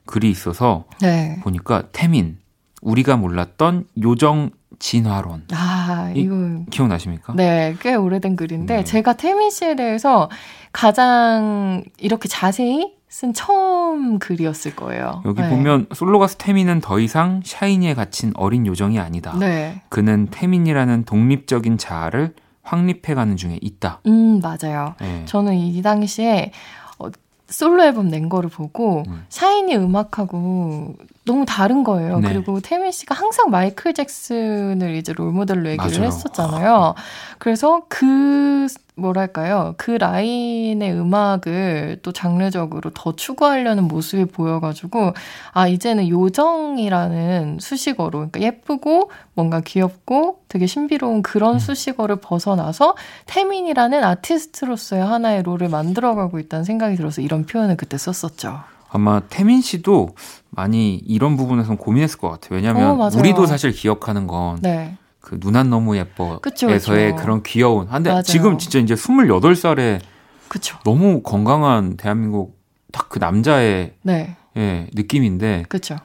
글이 0.06 0.30
있어서 0.30 0.86
네. 1.02 1.40
보니까 1.42 1.84
태민, 1.92 2.38
우리가 2.82 3.18
몰랐던 3.18 3.86
요정 4.02 4.52
진화론. 4.80 5.44
아, 5.52 6.12
이거 6.16 6.36
기억나십니까? 6.70 7.34
네, 7.36 7.76
꽤 7.82 7.94
오래된 7.96 8.36
글인데 8.36 8.78
네. 8.78 8.84
제가 8.84 9.14
태민 9.14 9.52
씨에 9.52 9.76
대해서 9.76 10.30
가장 10.72 11.84
이렇게 11.98 12.28
자세히 12.28 12.94
쓴 13.12 13.34
처음 13.34 14.20
글이었을 14.20 14.74
거예요. 14.74 15.22
여기 15.26 15.42
네. 15.42 15.50
보면 15.50 15.88
솔로가 15.94 16.28
스태미는 16.28 16.80
더 16.80 16.98
이상 16.98 17.42
샤이니에 17.44 17.94
갇힌 17.94 18.32
어린 18.36 18.66
요정이 18.66 19.00
아니다. 19.00 19.38
네. 19.38 19.82
그는 19.90 20.28
태민이라는 20.28 21.04
독립적인 21.04 21.78
자아를 21.78 22.34
확립해가는 22.64 23.36
중에 23.36 23.60
있다. 23.62 24.00
음 24.08 24.40
맞아요. 24.40 24.96
네. 25.02 25.26
저는 25.26 25.56
이 25.56 25.82
당시에 25.82 26.54
어, 27.00 27.10
솔로 27.50 27.84
앨범 27.84 28.08
낸 28.08 28.30
거를 28.30 28.50
보고 28.50 29.04
음. 29.06 29.26
샤이니 29.28 29.76
음악하고 29.76 30.96
너무 31.32 31.46
다른 31.46 31.86
거예요. 31.86 32.20
네. 32.20 32.28
그리고 32.28 32.60
태민 32.60 32.92
씨가 32.92 33.16
항상 33.16 33.50
마이클 33.50 33.94
잭슨을 33.94 34.96
이제 34.96 35.14
롤모델로 35.14 35.70
얘기를 35.70 35.92
맞아요. 35.92 36.06
했었잖아요. 36.06 36.96
그래서 37.40 37.84
그 37.88 38.68
뭐랄까요. 38.96 39.74
그 39.78 39.92
라인의 39.92 40.94
음악을 40.94 42.00
또 42.04 42.12
장르적으로 42.12 42.92
더 42.94 43.16
추구하려는 43.16 43.86
모습이 43.86 44.26
보여가지고, 44.26 45.14
아, 45.54 45.68
이제는 45.68 46.10
요정이라는 46.10 47.58
수식어로, 47.62 48.12
그러니까 48.12 48.42
예쁘고 48.42 49.10
뭔가 49.34 49.62
귀엽고 49.62 50.42
되게 50.50 50.68
신비로운 50.68 51.22
그런 51.24 51.56
음. 51.56 51.60
수식어를 51.60 52.18
벗어나서 52.18 52.96
태민이라는 53.26 54.04
아티스트로서의 54.04 55.04
하나의 55.04 55.44
롤을 55.44 55.70
만들어가고 55.70 56.40
있다는 56.40 56.66
생각이 56.66 56.98
들어서 56.98 57.22
이런 57.22 57.46
표현을 57.46 57.78
그때 57.78 57.98
썼었죠. 57.98 58.60
아마 58.92 59.22
태민 59.22 59.62
씨도 59.62 60.16
많이 60.50 60.96
이런 60.96 61.38
부분에서 61.38 61.76
고민했을 61.76 62.20
것 62.20 62.30
같아요. 62.30 62.56
왜냐하면 62.58 63.00
어, 63.00 63.10
우리도 63.16 63.46
사실 63.46 63.72
기억하는 63.72 64.28
건 64.28 64.60
네. 64.62 64.98
그 65.20 65.40
누난 65.42 65.70
너무 65.70 65.96
예뻐에서의 65.98 67.16
그런 67.16 67.42
귀여운. 67.44 67.88
근데 67.88 68.10
맞아요. 68.10 68.24
지금 68.24 68.58
진짜 68.58 68.80
이제 68.80 68.96
28살에 68.96 70.02
그쵸. 70.50 70.78
너무 70.84 71.22
건강한 71.22 71.96
대한민국 71.96 72.60
딱 72.92 73.08
그 73.10 73.20
남자의 73.20 73.94
네. 74.04 74.36
예, 74.58 74.88
느낌인데 74.94 75.64
그쵸. 75.70 75.96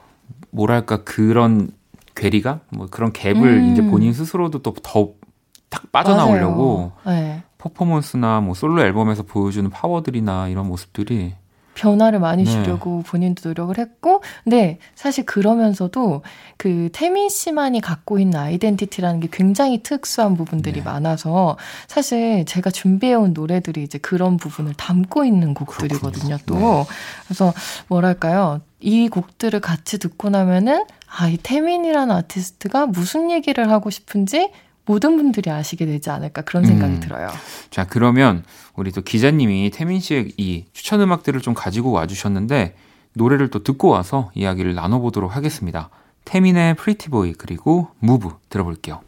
뭐랄까 0.51 1.03
그런 1.03 1.71
괴리가 2.15 2.61
뭐 2.69 2.87
그런 2.89 3.11
갭을 3.11 3.43
음. 3.43 3.71
이제 3.73 3.81
본인 3.85 4.13
스스로도 4.13 4.61
또 4.61 4.73
더 4.73 5.15
딱 5.69 5.91
빠져나오려고 5.91 6.93
네. 7.05 7.43
퍼포먼스나 7.57 8.39
뭐 8.39 8.53
솔로 8.53 8.81
앨범에서 8.81 9.23
보여주는 9.23 9.69
파워들이나 9.69 10.47
이런 10.47 10.65
모습들이 10.67 11.33
변화를 11.77 12.19
많이 12.19 12.43
네. 12.43 12.51
주려고 12.51 13.03
네. 13.03 13.09
본인도 13.09 13.47
노력을 13.47 13.77
했고, 13.77 14.21
근데 14.43 14.79
사실 14.95 15.25
그러면서도 15.25 16.23
그 16.57 16.89
태민 16.91 17.29
씨만이 17.29 17.81
갖고 17.81 18.17
있는 18.19 18.39
아이덴티티라는 18.39 19.19
게 19.19 19.29
굉장히 19.31 19.83
특수한 19.83 20.35
부분들이 20.35 20.79
네. 20.79 20.81
많아서 20.81 21.55
사실 21.87 22.45
제가 22.45 22.71
준비해온 22.71 23.33
노래들이 23.33 23.83
이제 23.83 23.99
그런 23.99 24.37
부분을 24.37 24.73
담고 24.73 25.23
있는 25.23 25.53
곡들이거든요, 25.53 26.37
또. 26.47 26.55
네. 26.55 26.85
그래서 27.25 27.53
뭐랄까요. 27.87 28.61
이 28.79 29.09
곡들을 29.09 29.59
같이 29.59 29.97
듣고 29.97 30.29
나면은 30.29 30.85
아, 31.09 31.27
이 31.29 31.37
태민이라는 31.37 32.13
아티스트가 32.13 32.87
무슨 32.87 33.31
얘기를 33.31 33.71
하고 33.71 33.89
싶은지 33.89 34.51
모든 34.87 35.17
분들이 35.17 35.51
아시게 35.51 35.85
되지 35.85 36.09
않을까 36.09 36.41
그런 36.41 36.65
생각이 36.65 36.93
음. 36.95 36.99
들어요. 36.99 37.29
자, 37.69 37.85
그러면 37.85 38.43
우리 38.75 38.91
또 38.91 39.01
기자님이 39.01 39.69
태민 39.69 39.99
씨의 39.99 40.33
이 40.37 40.65
추천 40.73 41.01
음악들을 41.01 41.39
좀 41.41 41.53
가지고 41.53 41.91
와 41.91 42.07
주셨는데 42.07 42.75
노래를 43.13 43.49
또 43.49 43.63
듣고 43.63 43.89
와서 43.89 44.31
이야기를 44.33 44.73
나눠 44.73 44.99
보도록 44.99 45.35
하겠습니다. 45.35 45.89
태민의 46.25 46.75
Pretty 46.75 47.14
Boy 47.14 47.33
그리고 47.33 47.89
Move 47.99 48.29
들어볼게요. 48.49 49.01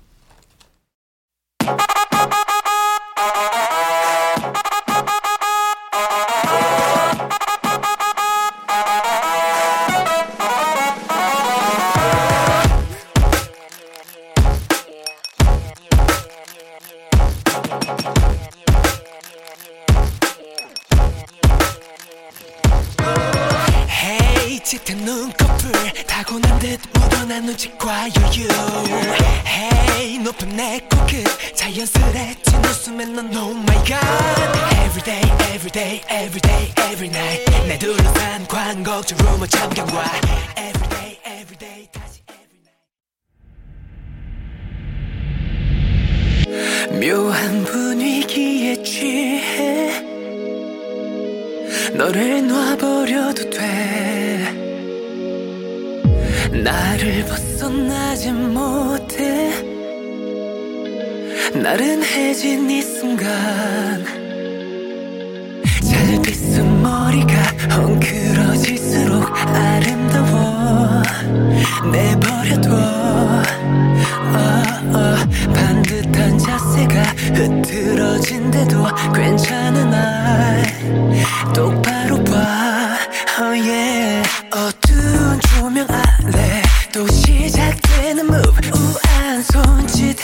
시작되는 87.12 88.26
move 88.26 88.70
우아한 88.72 89.42
손짓 89.44 90.18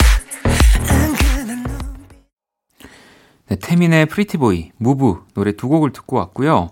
은근한 0.90 1.66
네, 3.48 3.56
태민의 3.56 4.08
Pretty 4.08 4.46
Boy, 4.46 4.72
Move 4.78 5.24
노래 5.34 5.52
두 5.52 5.68
곡을 5.68 5.92
듣고 5.92 6.18
왔고요. 6.18 6.70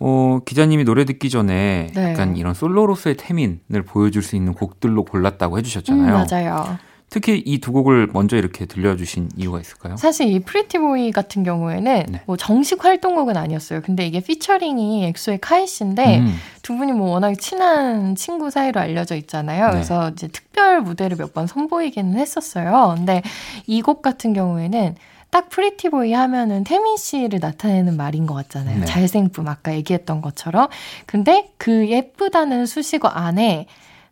어, 0.00 0.38
기자님이 0.44 0.84
노래 0.84 1.04
듣기 1.04 1.28
전에 1.28 1.90
네. 1.94 2.12
약간 2.12 2.36
이런 2.36 2.54
솔로로서의 2.54 3.16
태민을 3.16 3.82
보여줄 3.86 4.22
수 4.22 4.36
있는 4.36 4.54
곡들로 4.54 5.04
골랐다고 5.04 5.58
해주셨잖아요. 5.58 6.16
음, 6.16 6.26
맞아요. 6.30 6.78
특히 7.10 7.42
이 7.46 7.58
두 7.58 7.72
곡을 7.72 8.08
먼저 8.12 8.36
이렇게 8.36 8.66
들려주신 8.66 9.30
이유가 9.36 9.60
있을까요? 9.60 9.96
사실 9.96 10.28
이 10.28 10.40
Pretty 10.40 10.87
Boy 10.87 11.10
같은 11.12 11.42
경우에는 11.42 12.06
네. 12.08 12.20
뭐 12.26 12.36
정식 12.36 12.84
활동곡은 12.84 13.36
아니었어요. 13.36 13.80
근데 13.82 14.06
이게 14.06 14.20
피처링이 14.20 15.04
엑소의 15.06 15.38
카이 15.40 15.66
씨인데 15.66 16.18
음. 16.18 16.34
두 16.62 16.76
분이 16.76 16.92
뭐 16.92 17.10
워낙 17.10 17.34
친한 17.38 18.14
친구 18.14 18.50
사이로 18.50 18.78
알려져 18.80 19.16
있잖아요. 19.16 19.66
네. 19.66 19.72
그래서 19.72 20.10
이제 20.10 20.28
특별 20.28 20.82
무대를 20.82 21.16
몇 21.16 21.32
번 21.32 21.46
선보이기는 21.46 22.18
했었어요. 22.18 22.94
근데 22.96 23.22
이 23.66 23.80
곡 23.82 24.02
같은 24.02 24.32
경우에는 24.34 24.94
딱 25.30 25.50
Pretty 25.50 25.91
Boy 25.91 26.12
하면은 26.14 26.64
태민 26.64 26.96
씨를 26.96 27.38
나타내는 27.40 27.96
말인 27.98 28.26
것 28.26 28.34
같잖아요. 28.34 28.80
네. 28.80 28.84
잘생쁨 28.86 29.46
아까 29.48 29.74
얘기했던 29.74 30.20
것처럼. 30.22 30.68
근데 31.06 31.50
그 31.58 31.88
예쁘다는 31.88 32.64
수식어 32.66 33.08
안에 33.08 33.66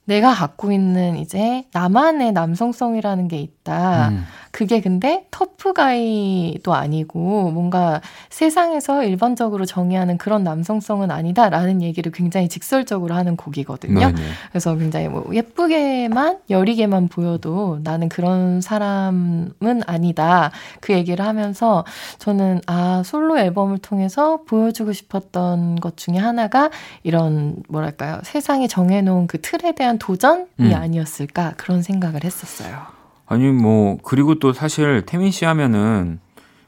내가 0.07 0.35
갖고 0.35 0.73
있는 0.73 1.17
이제 1.17 1.65
나만의 1.73 2.33
남성성이라는 2.33 3.29
게 3.29 3.39
있다. 3.39 4.09
음. 4.09 4.25
그게 4.57 4.81
근데 4.81 5.27
터프가이도 5.33 6.73
아니고 6.73 7.51
뭔가 7.51 8.01
세상에서 8.31 9.05
일반적으로 9.05 9.67
정의하는 9.67 10.17
그런 10.17 10.45
남성성은 10.45 11.11
아니다라는 11.11 11.83
얘기를 11.83 12.11
굉장히 12.11 12.49
직설적으로 12.49 13.15
하는 13.15 13.37
곡이거든요. 13.37 14.01
네네. 14.01 14.23
그래서 14.49 14.75
굉장히 14.75 15.09
뭐 15.09 15.29
예쁘게만 15.31 16.39
여리게만 16.49 17.09
보여도 17.09 17.81
나는 17.83 18.09
그런 18.09 18.63
사람은 18.63 19.83
아니다. 19.87 20.53
그 20.81 20.95
얘기를 20.95 21.23
하면서 21.23 21.85
저는 22.19 22.63
아 22.67 23.03
솔로 23.05 23.39
앨범을 23.39 23.77
통해서 23.77 24.41
보여주고 24.47 24.95
싶었던 24.95 25.77
것 25.81 25.99
중에 25.99 26.17
하나가 26.17 26.71
이런 27.03 27.57
뭐랄까요 27.69 28.21
세상이 28.23 28.69
정해놓은 28.69 29.27
그 29.27 29.39
틀에 29.43 29.73
대한 29.73 29.99
도전이 29.99 30.47
음. 30.61 30.73
아니었을까 30.75 31.53
그런 31.59 31.83
생각을 31.83 32.25
했었어요. 32.25 32.96
아니 33.27 33.51
뭐 33.51 33.99
그리고 34.03 34.39
또 34.39 34.53
사실 34.53 35.05
태민 35.05 35.31
씨 35.31 35.45
하면은 35.45 36.21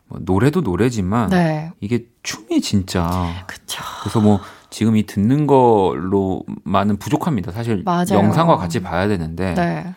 뭐 0.09 0.19
노래도 0.23 0.61
노래지만 0.61 1.31
네. 1.31 1.71
이게 1.81 2.07
춤이 2.23 2.61
진짜 2.61 3.09
그쵸. 3.47 3.83
그래서 4.03 4.21
뭐 4.21 4.41
지금 4.71 4.97
이 4.97 5.07
듣는 5.07 5.47
걸로만은 5.47 6.97
부족합니다. 6.99 7.53
사실 7.53 7.83
맞아요. 7.85 8.07
영상과 8.15 8.57
같이 8.57 8.81
봐야 8.83 9.07
되는데 9.09 9.55
네. 9.55 9.95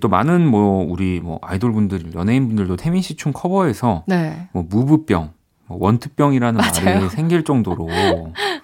또 0.00 0.08
많은 0.08 0.44
뭐 0.46 0.84
우리 0.88 1.20
뭐 1.20 1.38
아이돌 1.42 1.72
분들, 1.72 2.14
연예인 2.14 2.48
분들도 2.48 2.76
태민 2.76 3.00
씨 3.00 3.14
춤 3.16 3.32
커버해서 3.32 4.02
네. 4.08 4.48
뭐 4.52 4.64
무브병, 4.68 5.30
뭐 5.66 5.78
원투병이라는 5.80 6.60
맞아요. 6.60 6.96
말이 6.98 7.08
생길 7.10 7.44
정도로 7.44 7.86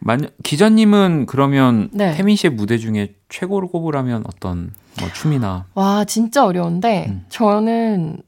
만 0.00 0.28
기자님은 0.42 1.26
그러면 1.26 1.88
네. 1.92 2.14
태민 2.14 2.36
씨의 2.36 2.52
무대 2.52 2.78
중에 2.78 3.14
최고로 3.28 3.68
꼽으라면 3.68 4.24
어떤 4.26 4.72
뭐 5.00 5.08
춤이나 5.12 5.66
와 5.74 6.04
진짜 6.04 6.44
어려운데 6.44 7.06
음. 7.08 7.24
저는 7.28 8.22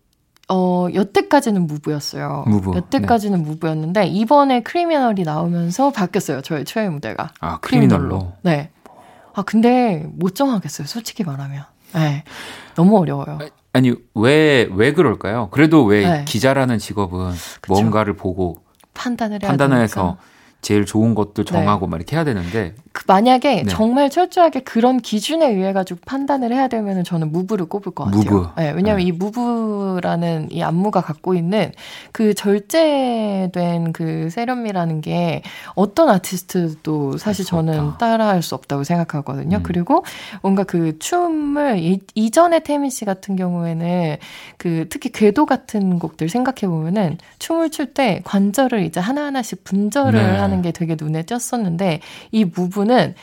어 0.48 0.88
여태까지는 0.92 1.66
무브였어요. 1.68 2.44
무브. 2.48 2.76
여태까지는 2.76 3.38
네. 3.42 3.50
무브였는데 3.50 4.06
이번에 4.08 4.62
크리미널이 4.62 5.22
나오면서 5.22 5.90
바뀌었어요. 5.90 6.42
저의 6.42 6.64
최애 6.64 6.88
무대가. 6.88 7.30
아 7.40 7.58
크리미널로. 7.60 8.08
크리미널로. 8.08 8.32
네. 8.42 8.70
아 9.32 9.42
근데 9.42 10.04
못 10.12 10.34
정하겠어요. 10.34 10.88
솔직히 10.88 11.22
말하면. 11.22 11.64
네. 11.94 12.24
너무 12.74 12.98
어려워요. 12.98 13.38
아니 13.72 13.94
왜왜 14.14 14.92
그럴까요? 14.92 15.48
그래도 15.52 15.84
왜 15.84 16.08
네. 16.08 16.24
기자라는 16.24 16.78
직업은 16.78 17.30
그쵸. 17.60 17.72
뭔가를 17.72 18.16
보고 18.16 18.62
판단을 18.94 19.38
판단을 19.38 19.80
해서 19.80 20.18
제일 20.62 20.86
좋은 20.86 21.14
것들 21.14 21.44
정하고 21.44 21.86
네. 21.86 21.90
막 21.90 21.96
이렇게 21.96 22.16
해야 22.16 22.24
되는데 22.24 22.74
그 22.92 23.04
만약에 23.06 23.62
네. 23.62 23.64
정말 23.70 24.10
철저하게 24.10 24.60
그런 24.60 24.98
기준에 24.98 25.46
의해 25.48 25.72
가지고 25.72 26.00
판단을 26.06 26.52
해야 26.52 26.68
되면 26.68 27.04
저는 27.04 27.30
무브를 27.30 27.66
꼽을 27.66 27.92
것 27.92 28.04
같아요. 28.04 28.22
무브. 28.22 28.48
네, 28.56 28.70
왜냐하면 28.72 29.04
네. 29.04 29.04
이 29.04 29.12
무브라는 29.12 30.48
이 30.50 30.62
안무가 30.62 31.00
갖고 31.00 31.34
있는 31.34 31.72
그 32.12 32.34
절제된 32.34 33.92
그 33.92 34.28
세련미라는 34.30 35.02
게 35.02 35.42
어떤 35.74 36.08
아티스트도 36.08 37.18
사실 37.18 37.44
저는 37.44 37.98
따라할 37.98 38.42
수 38.42 38.54
없다고 38.54 38.84
생각하거든요. 38.84 39.58
음. 39.58 39.62
그리고 39.62 40.04
뭔가 40.42 40.64
그 40.64 40.98
춤을 40.98 41.78
이, 41.78 42.00
이전에 42.14 42.60
태민 42.60 42.90
씨 42.90 43.04
같은 43.04 43.36
경우에는 43.36 44.16
그 44.56 44.86
특히 44.88 45.10
궤도 45.10 45.46
같은 45.46 45.98
곡들 45.98 46.28
생각해 46.28 46.68
보면은 46.68 47.18
춤을 47.38 47.70
출 47.70 47.90
때 47.90 48.20
관절을 48.24 48.84
이제 48.84 49.00
하나 49.00 49.26
하나씩 49.26 49.64
분절을 49.64 50.12
네. 50.12 50.38
하는 50.38 50.49
게 50.62 50.72
되게 50.72 50.96
눈에 50.98 51.22
띄었었는데 51.22 52.00
이 52.32 52.44
Move는 52.44 53.14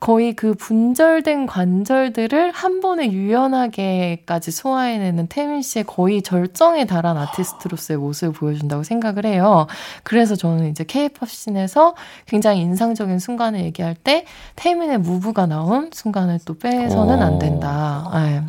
거의 0.00 0.32
그 0.32 0.54
분절된 0.54 1.44
관절들을 1.44 2.52
한 2.52 2.80
번에 2.80 3.12
유연하게까지 3.12 4.50
소화해내는 4.50 5.26
태민 5.26 5.60
씨의 5.60 5.84
거의 5.84 6.22
절정에 6.22 6.86
달한 6.86 7.18
아티스트로서의 7.18 7.98
모습을 7.98 8.32
보여준다고 8.32 8.82
생각을 8.82 9.26
해요. 9.26 9.66
그래서 10.02 10.36
저는 10.36 10.70
이제 10.70 10.84
K-pop 10.84 11.28
scene에서 11.28 11.94
굉장히 12.24 12.62
인상적인 12.62 13.18
순간을 13.18 13.60
얘기할 13.60 13.94
때 13.94 14.24
태민의 14.56 14.98
Move가 14.98 15.44
나온 15.44 15.90
순간을 15.92 16.40
또 16.46 16.56
빼서는 16.56 17.22
안 17.22 17.38
된다. 17.38 18.10
네. 18.14 18.42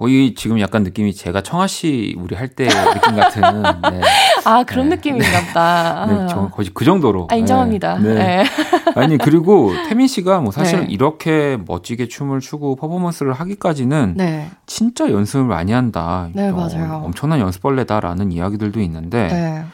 거의 0.00 0.34
지금 0.34 0.58
약간 0.60 0.82
느낌이 0.82 1.12
제가 1.12 1.42
청하 1.42 1.66
씨 1.66 2.16
우리 2.18 2.34
할 2.34 2.48
때 2.48 2.66
느낌 2.66 3.16
같은. 3.16 3.42
네. 3.62 4.00
아 4.46 4.64
그런 4.64 4.88
네. 4.88 4.96
느낌인가 4.96 5.46
보다. 5.46 6.06
네, 6.10 6.26
저 6.26 6.48
거의 6.48 6.70
그 6.72 6.86
정도로. 6.86 7.28
아, 7.30 7.34
인정합니다. 7.36 7.98
네. 7.98 8.14
네. 8.14 8.44
아니 8.96 9.18
그리고 9.18 9.74
태민 9.90 10.06
씨가 10.06 10.40
뭐 10.40 10.52
사실 10.52 10.80
네. 10.80 10.86
이렇게 10.88 11.58
멋지게 11.66 12.08
춤을 12.08 12.40
추고 12.40 12.76
퍼포먼스를 12.76 13.34
하기까지는 13.34 14.14
네. 14.16 14.50
진짜 14.64 15.10
연습을 15.10 15.44
많이 15.44 15.72
한다. 15.72 16.30
네 16.32 16.50
맞아요. 16.50 17.02
엄청난 17.04 17.38
연습벌레다라는 17.40 18.32
이야기들도 18.32 18.80
있는데. 18.80 19.28
네. 19.28 19.64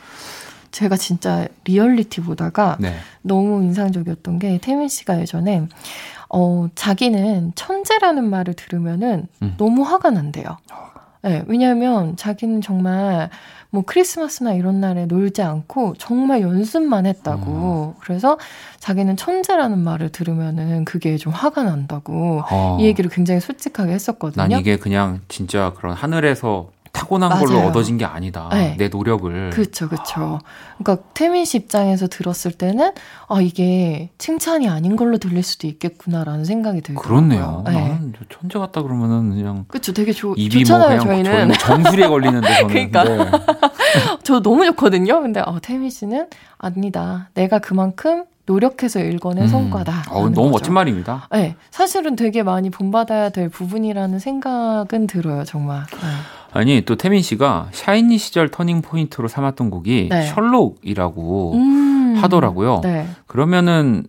제가 0.73 0.97
진짜 0.97 1.47
리얼리티 1.65 2.21
보다가 2.21 2.77
너무 3.23 3.63
인상적이었던 3.63 4.39
게 4.39 4.59
태민 4.61 4.89
씨가 4.89 5.21
예전에 5.21 5.67
어, 6.29 6.69
자기는 6.75 7.53
천재라는 7.55 8.29
말을 8.29 8.55
들으면은 8.55 9.27
음. 9.43 9.55
너무 9.59 9.83
화가 9.83 10.11
난대요. 10.11 10.59
네, 11.23 11.43
왜냐하면 11.49 12.17
자기는 12.17 12.61
정말 12.61 13.31
뭐 13.71 13.83
크리스마스나 13.85 14.53
이런 14.55 14.81
날에 14.81 15.07
놀지 15.07 15.43
않고 15.43 15.95
정말 15.99 16.41
연습만 16.41 17.05
했다고. 17.07 17.95
음. 17.97 18.01
그래서 18.01 18.39
자기는 18.79 19.17
천재라는 19.17 19.79
말을 19.79 20.11
들으면은 20.11 20.85
그게 20.85 21.17
좀 21.17 21.33
화가 21.33 21.65
난다고 21.65 22.43
어. 22.51 22.79
이 22.81 22.85
얘기를 22.85 23.11
굉장히 23.11 23.41
솔직하게 23.41 23.93
했었거든요. 23.93 24.47
난 24.47 24.61
이게 24.61 24.77
그냥 24.77 25.21
진짜 25.29 25.73
그런 25.77 25.95
하늘에서 25.95 26.71
타고난 26.97 27.29
맞아요. 27.29 27.45
걸로 27.45 27.59
얻어진 27.61 27.99
게 27.99 28.05
아니다. 28.07 28.49
네. 28.53 28.75
내 28.79 28.89
노력을. 28.89 29.51
그렇죠, 29.51 29.89
그렇죠. 29.89 30.41
그러니까 30.79 31.07
태민 31.13 31.45
씨 31.45 31.59
입장에서 31.59 32.07
들었을 32.07 32.53
때는 32.53 32.93
아 33.29 33.41
이게 33.41 34.09
칭찬이 34.17 34.69
아닌 34.69 34.97
걸로 34.97 35.19
들릴 35.19 35.43
수도 35.43 35.67
있겠구나라는 35.67 36.45
생각이 36.45 36.81
들더라고요. 36.81 37.09
그렇네요. 37.09 37.63
네. 37.67 37.73
나는 37.73 38.15
천재 38.31 38.59
같다 38.59 38.83
그러면은 38.83 39.31
그냥 39.35 39.65
그렇죠, 39.69 39.93
되게 39.93 40.13
좋, 40.13 40.35
입이 40.37 40.57
뭐 40.57 40.65
좋잖아요. 40.65 40.97
뭐 40.97 41.05
저희는 41.05 41.53
정수리에 41.53 42.09
걸리는데 42.09 42.55
저는. 42.55 42.69
그러니까 42.69 43.05
네. 43.05 43.31
저 44.25 44.41
너무 44.41 44.65
좋거든요. 44.67 45.21
근데 45.21 45.41
어, 45.41 45.59
태민 45.61 45.91
씨는 45.91 46.29
아니다. 46.59 47.29
내가 47.35 47.59
그만큼 47.59 48.25
노력해서 48.47 49.01
읽어낸 49.01 49.45
음. 49.45 49.49
성과다. 49.49 50.05
어, 50.11 50.21
너무 50.23 50.35
거죠. 50.35 50.51
멋진 50.51 50.75
말입니다. 50.75 51.29
네, 51.33 51.57
사실은 51.71 52.17
되게 52.17 52.43
많이 52.43 52.71
본받아야 52.71 53.31
될 53.31 53.49
부분이라는 53.49 54.19
생각은 54.19 55.07
들어요, 55.07 55.45
정말. 55.45 55.85
네. 55.91 55.99
아니 56.53 56.83
또 56.87 56.97
태민 56.97 57.23
씨가 57.23 57.69
샤이니 57.73 58.19
시절 58.19 58.49
터닝 58.49 58.83
포인트로 58.83 59.29
삼았던 59.29 59.71
곡이 59.71 60.09
네. 60.11 60.23
셜록이라고 60.23 61.55
음. 61.55 62.15
하더라고요. 62.17 62.81
네. 62.83 63.07
그러면은 63.27 64.07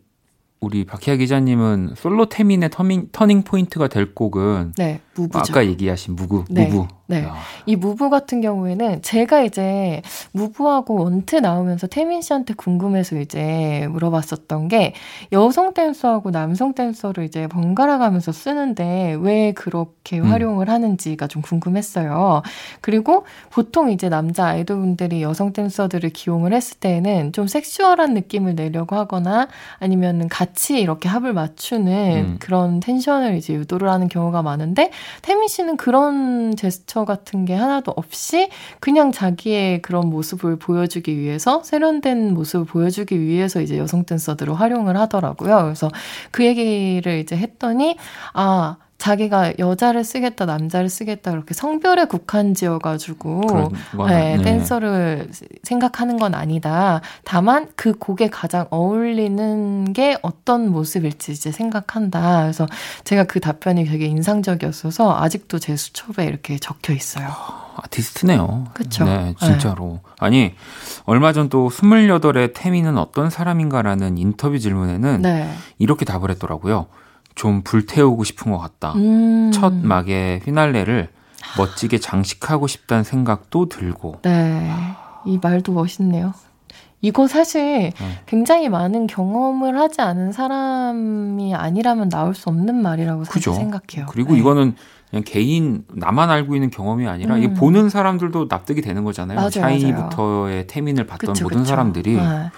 우리 0.59 0.85
박희아 0.85 1.17
기자님은 1.17 1.93
솔로 1.95 2.29
태민의 2.29 2.69
터닝, 2.71 3.09
터닝 3.11 3.43
포인트가 3.43 3.87
될 3.87 4.13
곡은 4.15 4.73
네, 4.77 5.01
MOVE죠. 5.17 5.51
아까 5.51 5.65
얘기하신 5.65 6.15
MOVE, 6.15 6.45
네, 6.49 6.67
MOVE. 6.67 6.87
네. 7.09 7.23
야. 7.23 7.35
이 7.65 7.75
MOVE 7.75 8.09
같은 8.09 8.41
경우에는 8.41 9.01
제가 9.01 9.41
이제 9.41 10.01
MOVE하고 10.33 10.95
WANT 10.95 11.37
나오면서 11.37 11.87
태민 11.87 12.21
씨한테 12.21 12.53
궁금해서 12.53 13.17
이제 13.19 13.87
물어봤었던 13.91 14.67
게 14.67 14.93
여성 15.31 15.73
댄서하고 15.73 16.31
남성 16.31 16.73
댄서를 16.73 17.23
이제 17.23 17.47
번갈아 17.47 17.97
가면서 17.97 18.33
쓰는데 18.33 19.17
왜 19.21 19.53
그렇게 19.53 20.19
음. 20.19 20.31
활용을 20.31 20.69
하는지가 20.69 21.27
좀 21.27 21.41
궁금했어요. 21.41 22.41
그리고 22.81 23.25
보통 23.49 23.89
이제 23.89 24.09
남자 24.09 24.47
아이돌분들이 24.47 25.21
여성 25.21 25.53
댄서들을 25.53 26.09
기용을 26.09 26.53
했을 26.53 26.77
때는 26.79 27.31
좀 27.31 27.47
sexual한 27.47 28.13
느낌을 28.15 28.55
내려고 28.55 28.97
하거나 28.97 29.47
아니면은 29.79 30.27
같이 30.27 30.81
이렇게 30.81 31.07
합을 31.07 31.31
맞추는 31.31 32.25
음. 32.25 32.35
그런 32.39 32.81
텐션을 32.81 33.37
이제 33.37 33.53
유도를 33.53 33.89
하는 33.89 34.09
경우가 34.09 34.41
많은데 34.41 34.91
태민 35.21 35.47
씨는 35.47 35.77
그런 35.77 36.55
제스처 36.55 37.05
같은 37.05 37.45
게 37.45 37.53
하나도 37.53 37.93
없이 37.95 38.49
그냥 38.79 39.11
자기의 39.11 39.81
그런 39.81 40.09
모습을 40.09 40.57
보여주기 40.57 41.17
위해서 41.17 41.63
세련된 41.63 42.33
모습을 42.33 42.65
보여주기 42.65 43.19
위해서 43.19 43.61
이제 43.61 43.77
여성 43.77 44.05
댄서들을 44.05 44.53
활용을 44.53 44.97
하더라고요. 44.97 45.63
그래서 45.63 45.89
그 46.31 46.45
얘기를 46.45 47.19
이제 47.19 47.35
했더니 47.35 47.97
아 48.33 48.77
자기가 48.97 49.53
여자를 49.59 50.03
쓰겠다, 50.03 50.45
남자를 50.45 50.89
쓰겠다, 50.89 51.31
그렇게 51.31 51.53
성별에 51.53 52.05
국한지어가지고, 52.05 53.71
네, 54.07 54.37
네. 54.37 54.43
댄서를 54.43 55.29
생각하는 55.63 56.17
건 56.17 56.35
아니다. 56.35 57.01
다만 57.23 57.67
그 57.75 57.93
곡에 57.93 58.29
가장 58.29 58.67
어울리는 58.69 59.93
게 59.93 60.17
어떤 60.21 60.71
모습일지 60.71 61.31
이제 61.31 61.51
생각한다. 61.51 62.43
그래서 62.43 62.67
제가 63.03 63.23
그 63.23 63.39
답변이 63.39 63.85
되게 63.85 64.05
인상적이었어서 64.05 65.19
아직도 65.19 65.59
제 65.59 65.75
수첩에 65.75 66.25
이렇게 66.25 66.57
적혀 66.57 66.93
있어요. 66.93 67.27
아티스트네요. 67.77 68.65
그쵸. 68.73 69.05
네, 69.05 69.35
진짜로. 69.39 70.01
네. 70.03 70.11
아니, 70.19 70.55
얼마 71.05 71.33
전 71.33 71.47
또 71.49 71.69
28의 71.69 72.53
태미는 72.53 72.97
어떤 72.97 73.29
사람인가라는 73.29 74.17
인터뷰 74.17 74.59
질문에는 74.59 75.21
네. 75.21 75.49
이렇게 75.77 76.05
답을 76.05 76.29
했더라고요. 76.31 76.87
좀 77.37 77.61
불태우고 77.61 78.23
싶은 78.23 78.51
것 78.51 78.57
같다. 78.57 78.93
음. 78.93 79.51
첫 79.53 79.71
막의 79.71 80.41
휘날레를 80.43 81.07
멋지게 81.57 81.99
장식하고 81.99 82.65
싶다는 82.65 83.03
생각도 83.03 83.69
들고. 83.69 84.19
네. 84.23 84.71
이 85.25 85.39
말도 85.41 85.71
멋있네요. 85.71 86.33
이거 86.99 87.27
사실 87.27 87.91
네. 87.91 88.19
굉장히 88.25 88.69
많은 88.69 89.05
경험을 89.05 89.77
하지 89.79 90.01
않은 90.01 90.31
사람이 90.31 91.53
아니라면 91.53 92.09
나올 92.09 92.33
수 92.33 92.49
없는 92.49 92.75
말이라고 92.81 93.21
그죠? 93.23 93.53
생각해요. 93.53 94.07
그리고 94.09 94.33
네. 94.33 94.39
이거는 94.39 94.75
그냥 95.11 95.23
개인 95.23 95.85
나만 95.93 96.31
알고 96.31 96.55
있는 96.55 96.71
경험이 96.71 97.07
아니라 97.07 97.35
음. 97.35 97.43
이 97.43 97.53
보는 97.53 97.89
사람들도 97.89 98.47
납득이 98.49 98.81
되는 98.81 99.03
거잖아요. 99.03 99.35
맞아요, 99.35 99.51
샤이니부터의 99.51 100.53
맞아요. 100.55 100.63
태민을 100.67 101.05
봤던 101.05 101.33
그쵸, 101.33 101.43
모든 101.45 101.59
그쵸. 101.59 101.69
사람들이 101.69 102.15
네. 102.15 102.49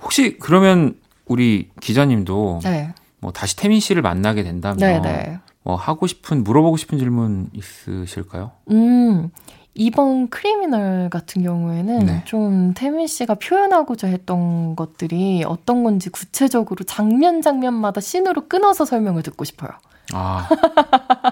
혹시 0.00 0.36
그러면 0.38 0.94
우리 1.26 1.70
기자님도 1.80 2.60
네. 2.62 2.94
뭐 3.26 3.32
다시 3.32 3.56
태민 3.56 3.80
씨를 3.80 4.02
만나게 4.02 4.44
된다면 4.44 4.78
네네. 4.78 5.00
네. 5.00 5.38
뭐 5.64 5.74
하고 5.74 6.06
싶은 6.06 6.44
물어보고 6.44 6.76
싶은 6.76 6.96
질문 6.96 7.50
있으실까요? 7.52 8.52
음. 8.70 9.30
이번 9.74 10.28
크리미널 10.28 11.10
같은 11.10 11.42
경우에는 11.42 11.98
네. 12.06 12.22
좀 12.24 12.72
태민 12.74 13.08
씨가 13.08 13.34
표현하고자 13.34 14.06
했던 14.06 14.76
것들이 14.76 15.42
어떤 15.44 15.82
건지 15.82 16.08
구체적으로 16.08 16.84
장면 16.84 17.42
장면마다 17.42 18.00
씬으로 18.00 18.46
끊어서 18.46 18.84
설명을 18.84 19.24
듣고 19.24 19.44
싶어요. 19.44 19.70
아, 20.12 20.48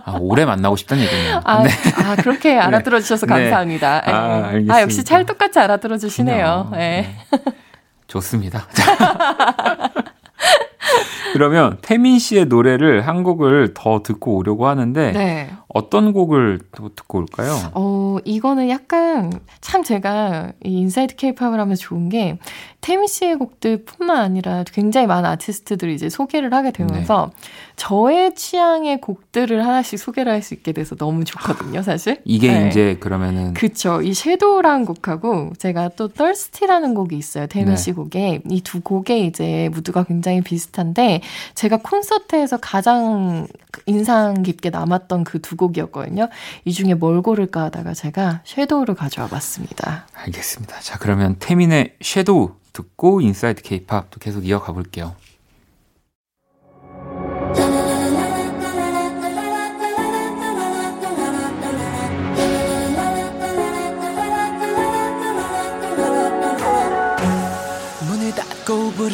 아 0.04 0.16
오래 0.18 0.44
만나고 0.44 0.74
싶다는 0.74 1.04
얘기네요. 1.04 1.42
아, 1.44 1.62
네. 1.62 1.70
아 2.04 2.16
그렇게 2.16 2.58
알아들어 2.58 2.98
주셔서 2.98 3.26
네. 3.26 3.34
감사합니다. 3.34 4.00
네. 4.00 4.12
아, 4.12 4.74
아, 4.74 4.82
역시 4.82 5.04
찰떡같이 5.04 5.60
알아들어 5.60 5.96
주시네요. 5.96 6.70
네. 6.72 7.14
좋습니다. 8.08 8.66
그러면 11.32 11.78
태민 11.82 12.18
씨의 12.18 12.46
노래를 12.46 13.06
한 13.06 13.24
곡을 13.24 13.74
더 13.74 14.02
듣고 14.02 14.36
오려고 14.36 14.68
하는데 14.68 15.12
네. 15.12 15.50
어떤 15.68 16.12
곡을 16.12 16.60
더 16.70 16.90
듣고 16.94 17.18
올까요? 17.18 17.56
어, 17.74 18.18
이거는 18.24 18.68
약간 18.70 19.32
참 19.60 19.82
제가 19.82 20.52
이 20.62 20.78
Inside 20.78 21.16
케이팝을 21.16 21.58
하면서 21.58 21.80
좋은 21.80 22.08
게 22.08 22.38
태민 22.84 23.08
씨의 23.08 23.36
곡들뿐만 23.36 24.14
아니라 24.18 24.62
굉장히 24.70 25.06
많은 25.06 25.30
아티스트들이 25.30 25.94
이제 25.94 26.10
소개를 26.10 26.52
하게 26.52 26.70
되면서 26.70 27.30
네. 27.34 27.48
저의 27.76 28.34
취향의 28.34 29.00
곡들을 29.00 29.64
하나씩 29.66 29.98
소개를 29.98 30.30
할 30.30 30.42
수 30.42 30.52
있게 30.52 30.72
돼서 30.72 30.94
너무 30.94 31.24
좋거든요, 31.24 31.80
사실. 31.80 32.20
이게 32.26 32.52
네. 32.52 32.68
이제 32.68 32.98
그러면은 33.00 33.54
그쵸. 33.54 34.02
이 34.02 34.12
Shadow라는 34.12 34.84
곡하고 34.84 35.52
제가 35.58 35.92
또 35.96 36.08
Thirsty라는 36.08 36.92
곡이 36.92 37.16
있어요. 37.16 37.46
태민 37.46 37.70
네. 37.70 37.76
씨 37.76 37.92
곡에 37.92 38.42
이 38.50 38.60
두 38.60 38.82
곡에 38.82 39.20
이제 39.20 39.70
무드가 39.72 40.04
굉장히 40.04 40.42
비슷한데 40.42 41.22
제가 41.54 41.78
콘서트에서 41.78 42.58
가장 42.58 43.46
인상 43.86 44.42
깊게 44.42 44.68
남았던 44.68 45.24
그 45.24 45.38
두 45.40 45.56
곡이었거든요. 45.56 46.28
이 46.66 46.72
중에 46.72 46.92
뭘 46.92 47.22
고를까 47.22 47.62
하다가 47.64 47.94
제가 47.94 48.42
Shadow를 48.44 48.94
가져와 48.94 49.28
봤습니다. 49.28 50.06
알겠습니다. 50.12 50.80
자, 50.80 50.98
그러면 50.98 51.36
태민의 51.38 51.94
Shadow 52.02 52.52
듣고 52.74 53.22
Inside 53.22 53.62
케이팝 53.62 54.10
또 54.10 54.20
계속 54.20 54.46
이어가 54.46 54.74
볼게요. 54.74 55.16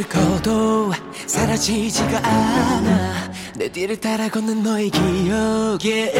꺼도 0.09 0.93
사라지지가 1.27 2.19
않아. 2.19 3.33
내 3.57 3.71
뒤를 3.71 4.01
따라 4.01 4.29
걷는 4.29 4.63
너의 4.63 4.91
기억에. 4.91 6.13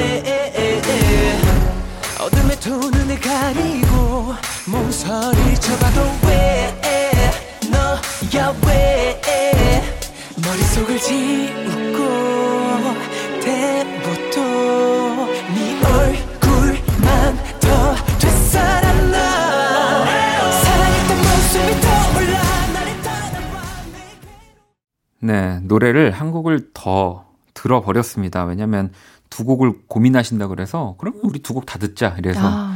어둠에 2.21 2.55
두 2.61 2.71
눈을 2.71 3.19
가리고 3.19 4.35
몸서리쳐봐도 4.67 6.01
왜? 6.29 6.81
너 6.83 6.90
야 8.35 8.55
왜 8.67 9.21
머릿속을 10.45 10.99
지우고 10.99 11.99
대보도 13.43 14.41
네 15.55 15.81
얼굴만 15.85 17.37
더 17.61 17.95
되살아나 18.19 20.05
사랑했던 20.53 21.17
모습이 21.19 21.81
떠올라 21.81 22.41
네 25.21 25.61
노래를 25.65 26.11
한 26.13 26.31
곡을 26.31 26.71
더 26.75 27.25
들어버렸습니다 27.55 28.45
왜냐면 28.45 28.93
두 29.31 29.45
곡을 29.45 29.73
고민하신다 29.89 30.47
그래서 30.49 30.95
그럼 30.99 31.15
우리 31.23 31.41
두 31.41 31.55
곡 31.55 31.67
다 31.67 31.79
듣자 31.79 32.15
이래서 32.19 32.41
아, 32.43 32.75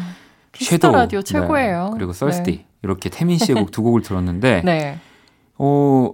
섀도우 0.55 0.93
라디오 0.93 1.21
네, 1.21 1.25
최고예요. 1.25 1.85
네, 1.91 1.91
그리고 1.95 2.13
썰스티 2.13 2.51
네. 2.51 2.67
이렇게 2.83 3.09
태민 3.11 3.39
씨의 3.39 3.57
곡 3.59 3.71
두 3.71 3.83
곡을 3.83 4.03
들었는데 4.03 4.63
네. 4.65 4.99
어 5.59 6.11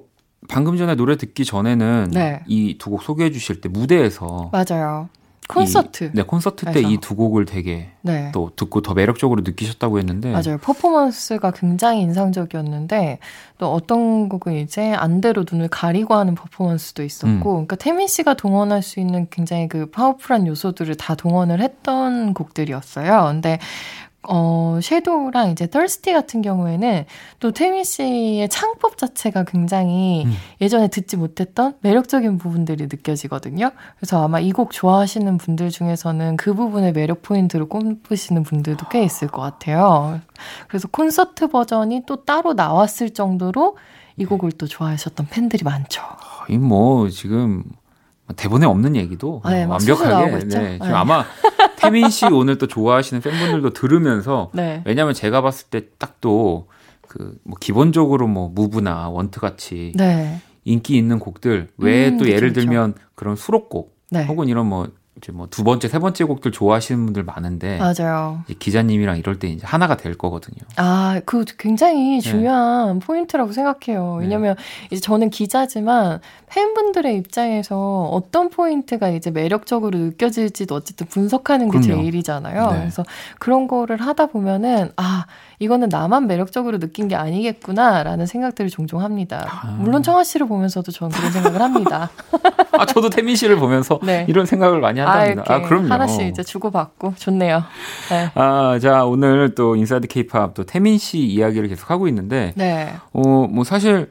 방금 0.48 0.76
전에 0.76 0.94
노래 0.94 1.16
듣기 1.16 1.44
전에는 1.44 2.11
네. 2.12 2.40
이두 2.46 2.90
곡 2.90 3.03
소개해 3.03 3.31
주실 3.31 3.61
때 3.61 3.68
무대에서 3.68 4.50
맞아요. 4.53 5.09
콘서트. 5.48 6.05
이, 6.05 6.11
네, 6.14 6.22
콘서트 6.22 6.64
때 6.72 6.81
이 6.81 6.98
두 6.98 7.16
곡을 7.16 7.44
되게 7.44 7.90
네. 8.03 8.31
또 8.33 8.53
듣고 8.55 8.83
더 8.83 8.94
매력적으로 8.94 9.42
느끼셨다고 9.44 9.98
했는데. 9.98 10.31
맞아요. 10.31 10.59
퍼포먼스가 10.62 11.50
굉장히 11.50 12.03
인상적이었는데 12.03 13.18
또 13.59 13.72
어떤 13.72 14.29
곡은 14.29 14.55
이제 14.55 14.92
안대로 14.92 15.44
눈을 15.50 15.66
가리고 15.66 16.14
하는 16.14 16.37
퍼포먼스도 16.37 17.03
있었고, 17.03 17.29
음. 17.33 17.40
그러니까 17.40 17.74
태민 17.74 18.07
씨가 18.07 18.35
동원할 18.35 18.83
수 18.83 19.00
있는 19.00 19.26
굉장히 19.31 19.66
그 19.68 19.87
파워풀한 19.90 20.46
요소들을 20.46 20.94
다 20.96 21.16
동원을 21.16 21.61
했던 21.61 22.33
곡들이었어요. 22.33 23.24
근데 23.33 23.59
어, 24.22 24.78
섀도우랑 24.83 25.50
이제 25.50 25.66
덜스티 25.68 26.12
같은 26.12 26.42
경우에는 26.42 27.06
또 27.38 27.52
태미 27.52 27.85
씨의 27.85 28.48
창법 28.50 28.98
자체가 28.98 29.44
굉장히 29.44 30.24
음. 30.26 30.33
예전에 30.61 30.88
듣지 30.88 31.16
못했던 31.16 31.74
매력적인 31.80 32.37
부분들이 32.38 32.85
느껴지거든요. 32.85 33.70
그래서 33.98 34.22
아마 34.22 34.38
이 34.38 34.52
곡 34.52 34.72
좋아하시는 34.72 35.38
분들 35.38 35.70
중에서는 35.70 36.37
그 36.37 36.52
부분의 36.54 36.92
매력 36.92 37.22
포인트를 37.22 37.66
꼽으시는 37.68 38.42
분들도 38.42 38.88
꽤 38.88 39.02
있을 39.02 39.28
것 39.28 39.40
같아요. 39.40 40.20
그래서 40.68 40.87
콘서트 40.88 41.48
버전이 41.48 42.02
또 42.06 42.24
따로 42.24 42.52
나왔을 42.52 43.11
정도로 43.11 43.76
이 44.18 44.26
곡을 44.26 44.52
또 44.52 44.66
좋아하셨던 44.66 45.28
팬들이 45.30 45.64
많죠. 45.64 46.02
이 46.50 46.59
뭐 46.59 47.09
지금 47.09 47.64
대본에 48.37 48.66
없는 48.66 48.97
얘기도 48.97 49.40
아, 49.45 49.51
네, 49.51 49.64
완벽하게 49.64 50.31
네, 50.33 50.49
지금 50.49 50.79
네. 50.79 50.79
아마 50.93 51.25
태민 51.77 52.11
씨 52.11 52.27
오늘 52.33 52.59
또 52.59 52.66
좋아하시는 52.66 53.21
팬분들도 53.23 53.71
들으면서 53.71 54.51
네. 54.53 54.83
왜냐하면 54.85 55.14
제가 55.14 55.40
봤을 55.43 55.69
때 55.69 55.81
딱 55.99 56.21
또 56.21 56.66
그 57.09 57.38
뭐 57.45 57.57
기본적으로 57.59 58.29
뭐 58.29 58.49
무브나 58.49 59.09
원트 59.09 59.40
같이 59.40 59.93
네. 59.97 60.40
인기 60.64 60.97
있는 60.97 61.19
곡들 61.19 61.69
외에 61.79 62.09
음, 62.11 62.19
또 62.19 62.27
예를 62.29 62.53
그렇죠. 62.53 62.61
들면 62.61 62.95
그런 63.16 63.35
수록곡 63.35 63.97
네. 64.12 64.25
혹은 64.27 64.47
이런 64.49 64.66
뭐 64.66 64.87
이제 65.22 65.33
뭐 65.33 65.46
두 65.50 65.64
번째, 65.64 65.88
세 65.88 65.98
번째 65.98 66.24
곡들 66.24 66.52
좋아하시는 66.52 67.04
분들 67.06 67.24
많은데 67.24 67.78
맞아요. 67.78 68.42
기자님이랑 68.59 69.18
이럴 69.18 69.38
때 69.38 69.48
이제 69.48 69.66
하나가 69.66 69.96
될 69.96 70.16
거거든요. 70.16 70.59
아, 70.76 71.20
그 71.26 71.44
굉장히 71.59 72.14
네. 72.16 72.20
중요한 72.20 72.98
네. 72.98 73.06
포인트라고 73.06 73.52
생각해요. 73.52 74.18
왜냐면 74.20 74.56
네. 74.56 74.88
이제 74.92 75.00
저는 75.00 75.30
기자지만 75.30 76.20
팬분들의 76.46 77.16
입장에서 77.16 78.04
어떤 78.12 78.48
포인트가 78.48 79.09
이제 79.11 79.30
매력적으로 79.30 79.98
느껴질지도 79.98 80.74
어쨌든 80.74 81.06
분석하는 81.09 81.70
게 81.70 81.78
그럼요. 81.80 82.02
제 82.02 82.06
일이잖아요. 82.09 82.70
네. 82.70 82.78
그래서 82.78 83.04
그런 83.38 83.68
거를 83.68 84.00
하다 84.00 84.26
보면은 84.26 84.92
아, 84.96 85.26
이거는 85.61 85.90
나만 85.90 86.27
매력적으로 86.27 86.79
느낀 86.79 87.07
게 87.07 87.16
아니겠구나라는 87.16 88.25
생각들을 88.25 88.70
종종 88.70 89.03
합니다. 89.03 89.46
아. 89.46 89.77
물론 89.79 90.03
청하 90.03 90.25
씨를 90.25 90.49
보면서도 90.49 90.90
저는 90.90 91.14
그런 91.14 91.31
생각을 91.31 91.61
합니다. 91.61 92.11
아, 92.73 92.87
저도 92.87 93.11
태민 93.11 93.37
씨를 93.37 93.57
보면서 93.57 94.01
네. 94.03 94.25
이런 94.27 94.46
생각을 94.46 94.81
많이 94.81 95.01
한답니다. 95.01 95.44
아, 95.46 95.57
아, 95.57 95.61
그럼요. 95.61 95.92
하나씩 95.92 96.27
이제 96.27 96.42
주고받고 96.42 97.14
좋네요. 97.18 97.62
네. 98.09 98.31
아, 98.35 98.79
자, 98.81 99.05
오늘 99.05 99.55
또 99.55 99.77
Inside 99.77 100.09
케이팝 100.09 100.55
또 100.55 100.64
태민 100.64 100.96
씨 100.96 101.18
이야기를 101.18 101.68
계속 101.68 101.90
하고 101.90 102.09
있는데 102.09 102.55
네. 102.57 102.94
어, 103.12 103.46
뭐 103.46 103.62
사실 103.62 104.11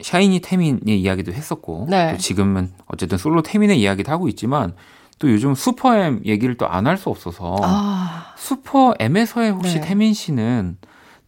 샤이니 0.00 0.40
태민의 0.40 1.00
이야기도 1.00 1.32
했었고 1.32 1.86
네. 1.88 2.10
또 2.10 2.18
지금은 2.18 2.72
어쨌든 2.86 3.18
솔로 3.18 3.42
태민의 3.42 3.80
이야기도 3.80 4.10
하고 4.10 4.26
있지만 4.26 4.74
또 5.22 5.30
요즘 5.30 5.54
슈퍼엠 5.54 6.22
얘기를 6.26 6.56
또 6.56 6.66
안 6.66 6.86
할 6.86 6.96
수 6.96 7.08
없어서 7.08 7.56
아. 7.62 8.34
슈퍼엠에서의 8.36 9.50
혹시 9.52 9.80
네. 9.80 9.86
태민 9.86 10.14
씨는 10.14 10.78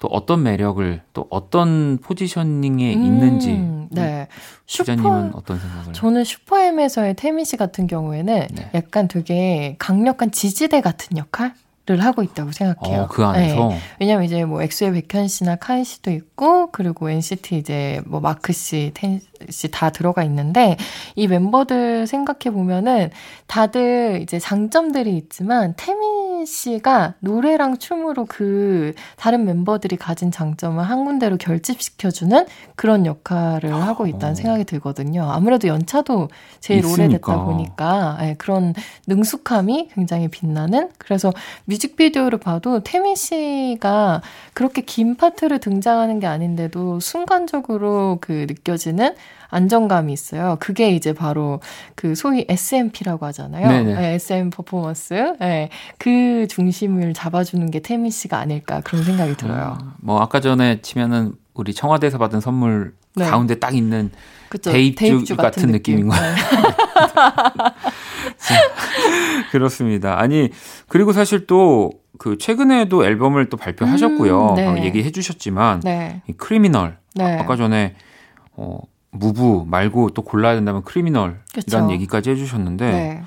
또 0.00 0.08
어떤 0.08 0.42
매력을 0.42 1.00
또 1.12 1.26
어떤 1.30 1.98
positioning에 2.02 2.94
음, 2.94 3.02
있는지 3.04 3.52
네. 3.90 4.26
기자님은 4.66 5.26
슈퍼, 5.28 5.38
어떤 5.38 5.58
생각을? 5.60 5.92
저는 5.92 6.24
슈퍼엠에서의 6.24 7.14
태민 7.14 7.44
씨 7.44 7.56
같은 7.56 7.86
경우에는 7.86 8.48
네. 8.52 8.70
약간 8.74 9.06
되게 9.08 9.76
강력한 9.78 10.30
지지대 10.32 10.80
같은 10.80 11.16
역할? 11.16 11.54
를 11.86 12.02
하고 12.02 12.22
있다고 12.22 12.50
생각해요. 12.52 13.02
어, 13.02 13.08
그 13.08 13.22
안에서. 13.26 13.68
네. 13.68 13.78
왜냐면 14.00 14.24
이제 14.24 14.46
뭐 14.46 14.62
엑소의 14.62 15.02
백현 15.06 15.28
씨나 15.28 15.56
카이 15.56 15.84
씨도 15.84 16.12
있고 16.12 16.70
그리고 16.70 17.10
NCT 17.10 17.58
이제 17.58 18.00
뭐 18.06 18.20
마크 18.20 18.54
씨, 18.54 18.90
텐 18.94 19.20
씨 19.50 19.68
다 19.70 19.90
들어가 19.90 20.22
있는데 20.24 20.76
이 21.14 21.26
멤버들 21.26 22.06
생각해 22.06 22.54
보면은 22.54 23.10
다들 23.46 24.20
이제 24.22 24.38
장점들이 24.38 25.16
있지만 25.18 25.74
태민 25.76 26.23
씨가 26.46 27.14
노래랑 27.20 27.78
춤으로 27.78 28.26
그 28.26 28.94
다른 29.16 29.44
멤버들이 29.44 29.96
가진 29.96 30.30
장점을 30.30 30.82
한 30.82 31.04
군데로 31.04 31.36
결집시켜주는 31.36 32.46
그런 32.76 33.06
역할을 33.06 33.72
어. 33.72 33.76
하고 33.76 34.06
있다는 34.06 34.34
생각이 34.34 34.64
들거든요. 34.64 35.30
아무래도 35.30 35.68
연차도 35.68 36.28
제일 36.60 36.80
있으니까. 36.84 37.02
오래됐다 37.04 37.44
보니까 37.44 38.16
네, 38.20 38.34
그런 38.38 38.74
능숙함이 39.06 39.90
굉장히 39.94 40.28
빛나는 40.28 40.90
그래서 40.98 41.32
뮤직비디오를 41.66 42.38
봐도 42.38 42.80
태민 42.80 43.14
씨가 43.14 44.22
그렇게 44.52 44.82
긴 44.82 45.16
파트를 45.16 45.60
등장하는 45.60 46.20
게 46.20 46.26
아닌데도 46.26 47.00
순간적으로 47.00 48.18
그 48.20 48.46
느껴지는 48.48 49.14
안정감이 49.54 50.12
있어요. 50.12 50.56
그게 50.60 50.90
이제 50.90 51.12
바로 51.12 51.60
그 51.94 52.14
소위 52.14 52.44
SMP라고 52.48 53.26
하잖아요. 53.26 53.84
네, 53.84 54.14
SM 54.14 54.50
퍼포먼스. 54.50 55.36
네, 55.40 55.70
그 55.98 56.46
중심을 56.48 57.14
잡아주는 57.14 57.70
게 57.70 57.80
태민 57.80 58.10
씨가 58.10 58.38
아닐까 58.38 58.80
그런 58.84 59.04
생각이 59.04 59.36
들어요. 59.36 59.78
음, 59.80 59.92
뭐 60.00 60.20
아까 60.20 60.40
전에 60.40 60.80
치면은 60.82 61.32
우리 61.54 61.72
청와대에서 61.72 62.18
받은 62.18 62.40
선물 62.40 62.94
네. 63.16 63.26
가운데 63.26 63.58
딱 63.58 63.74
있는 63.74 64.10
그쵸, 64.48 64.72
대입주, 64.72 64.98
대입주 64.98 65.36
같은, 65.36 65.62
같은 65.62 65.72
느낌인 65.72 66.08
거예요. 66.08 66.34
네. 66.34 66.40
그렇습니다. 69.52 70.20
아니 70.20 70.50
그리고 70.88 71.12
사실 71.12 71.46
또 71.46 72.04
그 72.18 72.38
최근에도 72.38 73.04
앨범을 73.04 73.48
또 73.48 73.56
발표하셨고요. 73.56 74.50
음, 74.50 74.54
네. 74.54 74.66
어, 74.66 74.84
얘기해 74.84 75.10
주셨지만 75.10 75.80
네. 75.80 76.22
이 76.28 76.32
크리미널 76.32 76.98
네. 77.14 77.38
아까 77.38 77.56
전에 77.56 77.94
어 78.52 78.78
무부 79.14 79.64
말고 79.68 80.10
또 80.10 80.22
골라야 80.22 80.54
된다면 80.54 80.82
크리미널이라는 80.82 81.40
그쵸. 81.54 81.88
얘기까지 81.92 82.30
해주셨는데 82.30 82.90
네. 82.90 83.22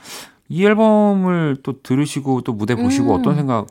이 0.49 0.65
앨범을 0.65 1.57
또 1.63 1.81
들으시고 1.81 2.41
또 2.41 2.53
무대 2.53 2.75
보시고 2.75 3.15
음. 3.15 3.19
어떤 3.19 3.35
생각 3.35 3.67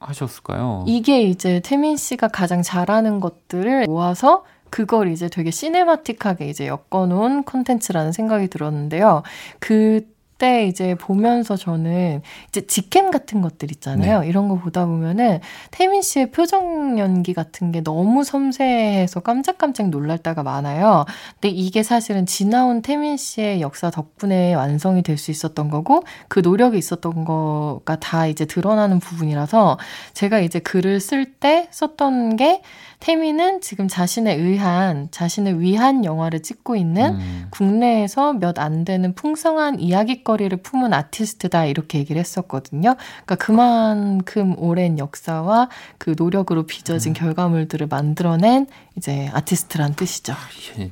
하셨을까요? 0.00 0.84
이게 0.86 1.22
이제 1.22 1.60
태민 1.64 1.96
씨가 1.96 2.28
가장 2.28 2.62
잘하는 2.62 3.20
것들을 3.20 3.86
모아서 3.86 4.44
그걸 4.70 5.10
이제 5.10 5.28
되게 5.28 5.50
시네마틱하게 5.50 6.48
이제 6.48 6.68
엮어놓은 6.68 7.44
콘텐츠라는 7.44 8.12
생각이 8.12 8.48
들었는데요. 8.48 9.22
그 9.58 10.06
그때 10.38 10.68
이제 10.68 10.94
보면서 10.94 11.56
저는 11.56 12.22
이제 12.48 12.64
직캠 12.64 13.10
같은 13.10 13.40
것들 13.40 13.72
있잖아요. 13.72 14.20
네. 14.20 14.28
이런 14.28 14.48
거 14.48 14.54
보다 14.54 14.86
보면은 14.86 15.40
태민 15.72 16.00
씨의 16.00 16.30
표정 16.30 16.96
연기 17.00 17.34
같은 17.34 17.72
게 17.72 17.82
너무 17.82 18.22
섬세해서 18.22 19.18
깜짝깜짝 19.20 19.88
놀랄 19.88 20.18
때가 20.18 20.44
많아요. 20.44 21.06
근데 21.40 21.48
이게 21.48 21.82
사실은 21.82 22.24
지나온 22.24 22.82
태민 22.82 23.16
씨의 23.16 23.60
역사 23.60 23.90
덕분에 23.90 24.54
완성이 24.54 25.02
될 25.02 25.18
수 25.18 25.32
있었던 25.32 25.68
거고 25.68 26.04
그 26.28 26.38
노력이 26.38 26.78
있었던 26.78 27.24
거가 27.24 27.96
다 27.98 28.28
이제 28.28 28.44
드러나는 28.44 29.00
부분이라서 29.00 29.76
제가 30.14 30.38
이제 30.38 30.60
글을 30.60 31.00
쓸 31.00 31.24
때 31.24 31.66
썼던 31.72 32.36
게 32.36 32.62
태미는 33.00 33.60
지금 33.60 33.88
자신에 33.88 34.34
의한, 34.34 35.08
자신을 35.10 35.60
위한 35.60 36.04
영화를 36.04 36.42
찍고 36.42 36.76
있는 36.76 37.14
음. 37.14 37.46
국내에서 37.50 38.34
몇 38.34 38.58
안 38.58 38.84
되는 38.84 39.14
풍성한 39.14 39.80
이야기거리를 39.80 40.56
품은 40.58 40.92
아티스트다 40.92 41.66
이렇게 41.66 41.98
얘기를 41.98 42.18
했었거든요. 42.20 42.96
그러니까 43.24 43.34
그만큼 43.36 44.54
오랜 44.58 44.98
역사와 44.98 45.68
그 45.98 46.14
노력으로 46.18 46.64
빚어진 46.64 47.12
음. 47.12 47.14
결과물들을 47.14 47.86
만들어낸 47.86 48.66
이제 48.96 49.30
아티스트란 49.32 49.94
뜻이죠. 49.94 50.34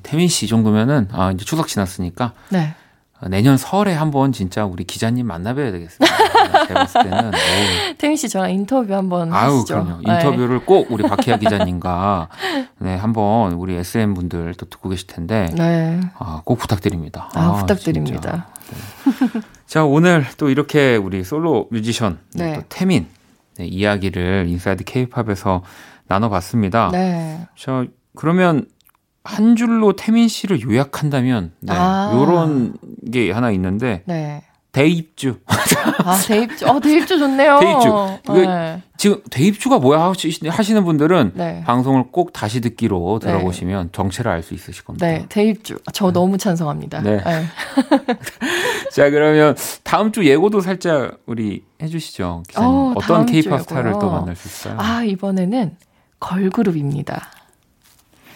태민 0.03 0.29
씨 0.29 0.47
정도면은 0.47 1.09
아 1.13 1.33
이제 1.33 1.45
추석 1.45 1.67
지났으니까 1.69 2.33
네. 2.51 2.75
내년 3.29 3.57
설에 3.57 3.95
한번 3.95 4.33
진짜 4.33 4.67
우리 4.67 4.85
기자님 4.85 5.27
만나봐야 5.27 5.73
되겠습니다. 5.73 6.17
제가 6.67 6.81
봤을 6.81 7.03
때는. 7.03 7.31
태민 7.99 8.17
씨 8.17 8.29
저랑 8.29 8.51
인터뷰 8.53 8.95
한번 8.95 9.33
아유, 9.33 9.57
하시죠. 9.57 9.85
그럼요. 9.85 10.03
네. 10.07 10.15
인터뷰를 10.15 10.67
꼭 10.67 10.91
우리 10.91 11.03
박희아 11.03 11.39
기자님과 11.39 12.29
네, 12.79 12.95
한번 12.95 13.53
우리 13.53 13.75
SM 13.75 14.15
분들 14.15 14.55
또 14.55 14.69
듣고 14.69 14.91
계실 14.91 15.07
텐데 15.07 15.49
네. 15.55 16.01
아, 16.19 16.43
꼭 16.45 16.59
부탁드립니다. 16.59 17.31
아, 17.35 17.41
아 17.41 17.53
부탁드립니다. 17.55 18.49
네. 18.71 19.41
자, 19.67 19.85
오늘 19.85 20.27
또 20.37 20.51
이렇게 20.51 20.97
우리 20.97 21.25
솔로 21.25 21.69
뮤지션 21.71 22.19
네. 22.35 22.55
또 22.55 22.63
태민 22.69 23.07
네, 23.57 23.67
이야기를 23.67 24.47
Inside 24.49 24.85
케이팝에서 24.85 25.63
나눠봤습니다. 26.07 26.91
네. 26.93 27.47
자, 27.59 27.87
그러면 28.15 28.67
한 29.27 29.57
줄로 29.57 29.95
태민 29.95 30.29
씨를 30.29 30.63
요약한다면 30.63 31.53
네, 31.61 31.73
아. 31.77 32.13
요런 32.15 32.75
게 33.13 33.31
하나 33.33 33.51
있는데 33.51 34.03
네. 34.07 34.43
대입주. 34.73 35.39
아, 35.47 36.19
대입주. 36.27 36.67
어, 36.69 36.79
대입주 36.81 37.19
좋네요. 37.19 37.59
대입주. 37.61 38.43
네. 38.47 38.83
지금 38.99 39.23
대입주가 39.31 39.79
뭐야 39.79 40.13
하시는 40.51 40.85
분들은 40.85 41.33
네. 41.35 41.63
방송을 41.65 42.05
꼭 42.13 42.35
다시 42.35 42.61
듣기로 42.61 43.21
네. 43.23 43.27
들어보시면 43.27 43.85
네. 43.87 43.89
정체를 43.93 44.31
알 44.31 44.43
수 44.43 44.53
있으실 44.53 44.85
겁니다. 44.85 45.07
네, 45.07 45.25
대입주. 45.31 45.79
저 45.95 46.07
네. 46.09 46.13
너무 46.13 46.37
찬성합니다. 46.37 47.01
네. 47.01 47.23
네. 47.25 47.45
자, 48.93 49.09
그러면 49.09 49.57
다음 49.83 50.13
주 50.13 50.27
예고도 50.27 50.61
살짝 50.61 51.21
우리 51.25 51.65
해주시죠. 51.81 52.43
어, 52.59 52.93
어떤 52.97 53.25
케이팝 53.25 53.63
스타를 53.63 53.93
또 53.93 54.11
만날 54.11 54.37
수 54.37 54.47
있어요? 54.47 54.77
아, 54.79 55.03
이번에는 55.05 55.75
걸그룹입니다. 56.21 57.31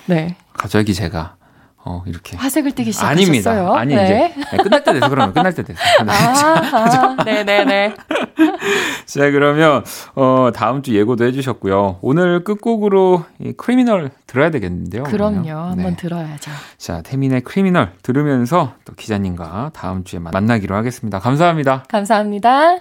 네. 0.06 0.36
갑자기 0.60 0.92
제가 0.92 1.36
어, 1.82 2.02
이렇게. 2.06 2.36
화색을 2.36 2.72
띠기 2.72 2.92
시작하셨어요? 2.92 3.72
아닙니다. 3.72 3.78
아니, 3.78 3.94
네. 3.94 4.04
이제. 4.34 4.46
네, 4.52 4.62
끝날 4.62 4.84
때 4.84 4.92
돼서 4.92 5.08
그러면 5.08 5.32
끝날 5.32 5.54
때 5.54 5.62
돼서. 5.62 5.80
아, 6.06 7.16
네네네. 7.24 7.94
자, 9.06 9.30
그러면, 9.30 9.82
어, 10.14 10.50
다음 10.54 10.82
주 10.82 10.94
예고도 10.94 11.24
해주셨고요. 11.24 12.00
오늘 12.02 12.44
끝곡으로 12.44 13.24
이 13.38 13.52
크리미널 13.52 14.10
들어야 14.26 14.50
되겠는데요. 14.50 15.04
그럼요. 15.04 15.42
그러면? 15.42 15.70
한번 15.70 15.92
네. 15.92 15.96
들어야죠. 15.96 16.50
자, 16.76 17.00
태민의 17.00 17.40
크리미널 17.40 17.92
들으면서 18.02 18.74
또 18.84 18.92
기자님과 18.94 19.70
다음 19.72 20.04
주에 20.04 20.18
만나기로 20.18 20.74
하겠습니다. 20.74 21.18
감사합니다. 21.18 21.84
감사합니다. 21.88 22.76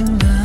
tonight. 0.00 0.39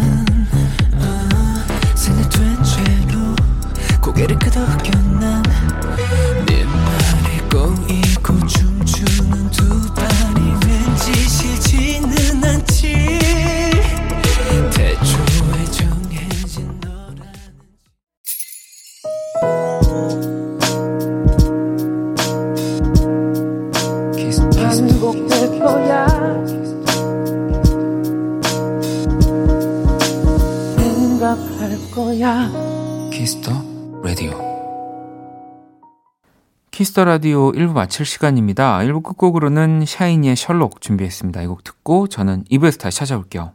Kiss 36.95 37.00
the 37.00 37.03
Radio 37.03 37.51
1부 37.51 37.73
마칠 37.73 38.05
시간입니다. 38.05 38.77
1부 38.79 39.03
끝곡으로는 39.03 39.83
샤이니의 39.85 40.37
Sherlock 40.37 40.79
준비했습니다. 40.79 41.41
이 41.41 41.47
곡 41.47 41.65
듣고 41.65 42.07
저는 42.07 42.45
2부에서 42.49 42.79
다시 42.79 42.99
찾아올게요. 42.99 43.51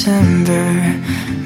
December 0.00 0.96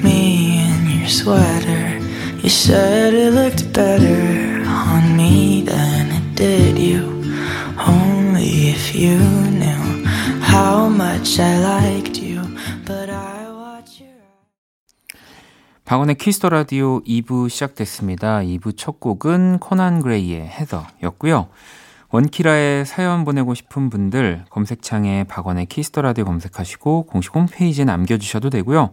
Me 0.01 0.63
in 0.63 0.99
your 1.01 1.09
sweater. 1.09 1.99
You 2.41 2.47
said 2.47 3.13
it 3.13 3.33
looked 3.33 3.73
better 3.73 4.63
on 4.63 5.17
me 5.17 5.61
than 5.61 6.07
it 6.15 6.35
did 6.35 6.79
you. 6.79 7.03
Only 7.75 8.71
if 8.71 8.95
you 8.95 9.19
knew 9.59 10.05
how 10.39 10.87
much 10.87 11.37
I 11.37 11.59
liked 11.59 12.15
you. 12.17 12.47
But 12.85 13.09
I 13.09 13.51
watch 13.51 13.99
your 13.99 14.23
박원의 15.83 16.15
Kiss 16.15 16.33
the 16.33 16.47
Radio 16.47 17.01
2부 17.03 17.49
시작됐습니다. 17.49 18.39
2부 18.39 18.77
첫 18.77 19.01
곡은 19.01 19.59
코난 19.59 19.99
그레이의 19.99 20.47
Heather였고요. 20.47 21.49
원키라에 22.11 22.85
사연 22.85 23.25
보내고 23.25 23.53
싶은 23.53 23.89
분들 23.89 24.45
검색창에 24.49 25.25
박원의 25.25 25.65
Kiss 25.67 25.86
the 25.86 26.01
Radio 26.01 26.25
검색하시고 26.25 27.03
공식 27.03 27.35
홈페이지에 27.35 27.85
남겨주셔도 27.85 28.49
되고요. 28.49 28.91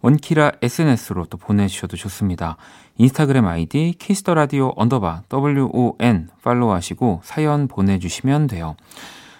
원키라 0.00 0.52
SNS로 0.60 1.24
또 1.26 1.38
보내주셔도 1.38 1.96
좋습니다. 1.96 2.56
인스타그램 2.98 3.46
아이디 3.46 3.94
Kiss 3.98 4.19
the 4.19 4.34
Radio 4.34 4.72
언더바 4.76 5.22
WON 5.32 6.28
follow하시고 6.42 7.22
사연 7.24 7.68
보내주시면 7.68 8.46
돼요. 8.46 8.76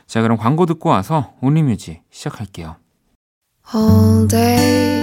자 0.07 0.23
그럼 0.23 0.39
광고 0.39 0.65
듣고 0.67 0.89
와서 0.89 1.33
Only 1.41 1.68
Music 1.68 2.03
시작할게요. 2.11 2.77
All 3.75 4.27
day 4.29 5.03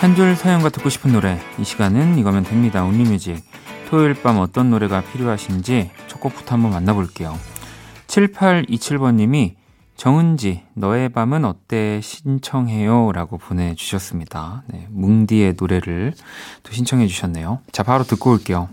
한 0.00 0.14
줄 0.14 0.34
사연과 0.34 0.70
듣고 0.70 0.88
싶은 0.88 1.12
노래. 1.12 1.38
이 1.58 1.64
시간은 1.64 2.16
이거면 2.18 2.44
됩니다. 2.44 2.84
온리뮤직. 2.84 3.44
토요일 3.90 4.14
밤 4.14 4.38
어떤 4.38 4.70
노래가 4.70 5.02
필요하신지 5.02 5.90
첫 6.06 6.20
곡부터 6.20 6.54
한번 6.54 6.70
만나볼게요. 6.70 7.36
7827번님이 8.06 9.54
정은지 9.96 10.62
너의 10.74 11.10
밤은 11.10 11.44
어때? 11.44 12.00
신청해요. 12.02 13.12
라고 13.12 13.36
보내주셨습니다. 13.36 14.62
네, 14.68 14.86
뭉디의 14.90 15.56
노래를 15.60 16.14
또 16.62 16.72
신청해 16.72 17.06
주셨네요. 17.06 17.60
자 17.70 17.82
바로 17.82 18.04
듣고 18.04 18.30
올게요 18.30 18.70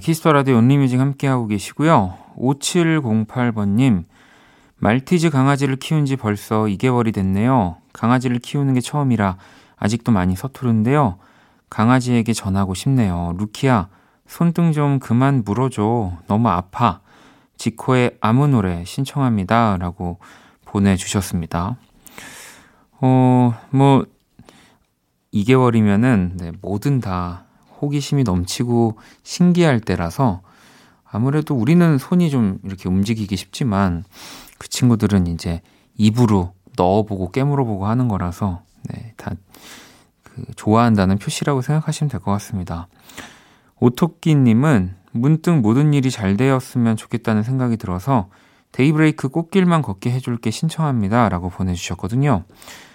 Kiss 0.00 0.18
the 0.18 0.32
Radio 0.32 0.56
Only 0.56 0.75
Music 0.75 0.98
함께하고 0.98 1.46
계시고요. 1.46 2.16
5708번님, 2.36 4.04
말티즈 4.76 5.28
강아지를 5.28 5.76
키운 5.76 6.06
지 6.06 6.16
벌써 6.16 6.62
2개월이 6.62 7.12
됐네요. 7.12 7.76
강아지를 7.92 8.38
키우는 8.38 8.74
게 8.74 8.80
처음이라 8.80 9.36
아직도 9.76 10.10
많이 10.10 10.34
서투른데요. 10.36 11.18
강아지에게 11.68 12.32
전하고 12.32 12.74
싶네요. 12.74 13.34
루키야, 13.38 13.88
손등 14.26 14.72
좀 14.72 14.98
그만 15.00 15.42
물어줘. 15.44 16.12
너무 16.26 16.48
아파. 16.48 17.00
지코의 17.58 18.16
아무 18.22 18.48
노래 18.48 18.84
신청합니다. 18.86 19.76
라고 19.78 20.18
보내주셨습니다. 20.64 21.76
어, 23.02 23.54
뭐, 23.70 24.06
2개월이면은, 25.34 26.32
네, 26.38 26.52
뭐든 26.62 27.00
다 27.00 27.44
호기심이 27.80 28.24
넘치고 28.24 28.98
신기할 29.22 29.80
때라서 29.80 30.42
아무래도 31.04 31.54
우리는 31.54 31.98
손이 31.98 32.30
좀 32.30 32.58
이렇게 32.64 32.88
움직이기 32.88 33.36
쉽지만 33.36 34.04
그 34.58 34.68
친구들은 34.68 35.26
이제 35.26 35.60
입으로 35.96 36.54
넣어보고 36.76 37.30
깨물어보고 37.30 37.86
하는 37.86 38.08
거라서 38.08 38.62
네, 38.88 39.14
다 39.16 39.30
그 40.34 40.44
좋아한다는 40.56 41.18
표시라고 41.18 41.62
생각하시면 41.62 42.10
될 42.10 42.20
것 42.20 42.30
같습니다. 42.32 42.88
오토끼님은 43.80 44.94
문득 45.12 45.56
모든 45.60 45.92
일이 45.94 46.10
잘 46.10 46.36
되었으면 46.36 46.96
좋겠다는 46.96 47.42
생각이 47.42 47.76
들어서 47.76 48.28
데이브레이크 48.72 49.28
꽃길만 49.28 49.82
걷게 49.82 50.10
해줄게 50.10 50.50
신청합니다. 50.50 51.28
라고 51.28 51.48
보내주셨거든요. 51.48 52.44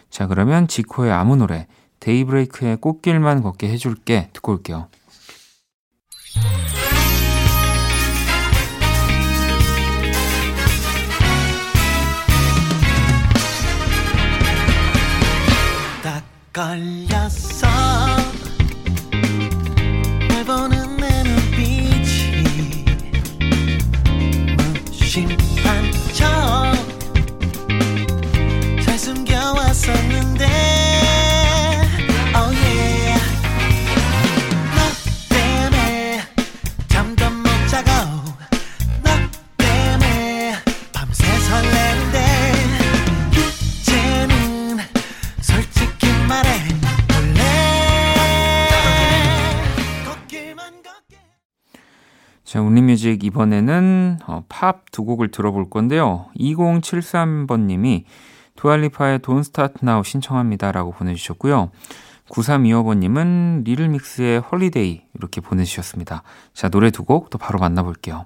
자, 0.10 0.28
그러면 0.28 0.68
지코의 0.68 1.12
아무 1.12 1.36
노래 1.36 1.68
데이브레이크의 2.06 2.78
꽃길만 2.78 3.42
걷게 3.42 3.68
해줄게 3.68 4.30
듣고 4.32 4.52
올게요. 4.54 4.90
딱 16.04 16.24
걸렸어 16.54 17.75
이번에는 53.36 54.20
어, 54.28 54.44
팝 54.48 54.81
두 54.81 55.04
곡을 55.04 55.30
들어볼 55.30 55.70
건데요. 55.70 56.28
2073번님이 56.40 58.06
두아 58.56 58.77
리파의 58.77 59.20
Don't 59.20 59.40
Start 59.42 59.80
Now 59.84 60.04
신청합니다 60.04 60.72
라고 60.72 60.92
보내주셨고요. 60.92 61.72
9325번님은 62.30 63.66
리틀믹스의 63.66 64.40
Holiday 64.40 65.04
이렇게 65.16 65.42
보내주셨습니다. 65.42 66.24
자, 66.54 66.70
노래 66.70 66.90
두 66.90 67.04
곡 67.04 67.30
또 67.30 67.38
바로 67.38 67.60
만나볼게요. 67.60 68.26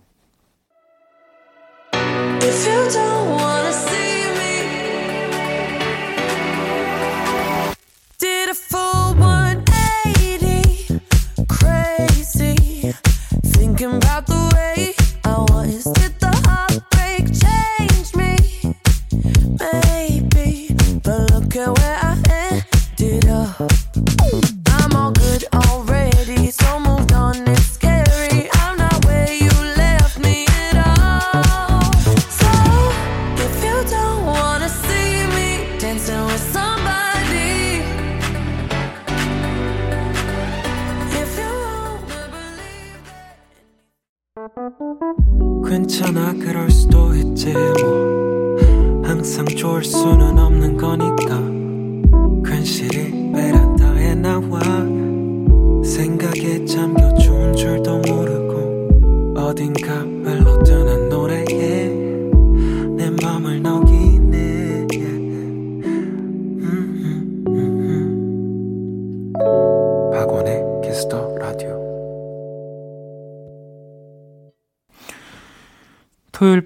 괜찮아 45.69 46.33
그럴 46.33 46.71
수도 46.71 47.13
있지 47.13 47.53
뭐. 47.53 48.57
항상 49.03 49.45
좋을 49.45 49.83
수는 49.83 50.39
없는 50.39 50.75
거니까 50.77 51.58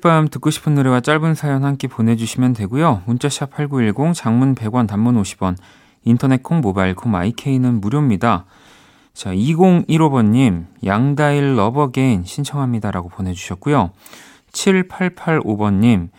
밤 0.04 0.28
듣고 0.28 0.49
싶은 0.51 0.76
노래와 0.76 0.99
짧은 1.01 1.34
사연 1.36 1.64
한 1.64 1.78
끼 1.78 1.88
보내주시면 1.88 2.54
되고요. 2.54 3.04
문자샵 3.06 3.51
8910, 3.51 4.14
장문 4.14 4.54
100원, 4.54 4.88
단문 4.88 5.22
50원, 5.22 5.56
인터넷 6.04 6.43
콩, 6.43 6.62
모바일 6.62 6.93
콩, 6.93 7.12
마이케이는 7.12 7.82
무료입니다. 7.82 8.45
자, 9.14 9.32
2015번님, 9.34 10.66
양다일 10.86 11.56
Love 11.55 11.87
Again 11.87 12.26
신청합니다라고 12.26 13.10
보내주셨고요. 13.10 13.91
7885번님, 14.51 16.10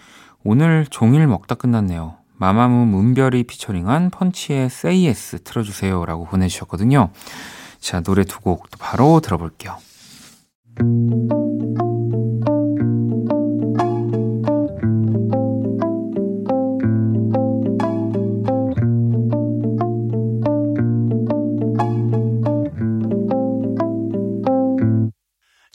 오늘 0.44 0.86
종일 0.90 1.26
먹다 1.26 1.54
끝났네요. 1.54 2.16
마마무 2.36 2.86
문별이 2.86 3.44
피처링한 3.44 4.10
펀치의 4.10 4.64
Say 4.66 5.06
Yes 5.06 5.42
틀어주세요. 5.44 6.04
라고 6.04 6.24
보내주셨거든요. 6.24 7.10
자, 7.78 8.00
노래 8.00 8.24
두 8.24 8.40
곡 8.40 8.66
바로 8.78 9.20
들어볼게요. 9.20 9.76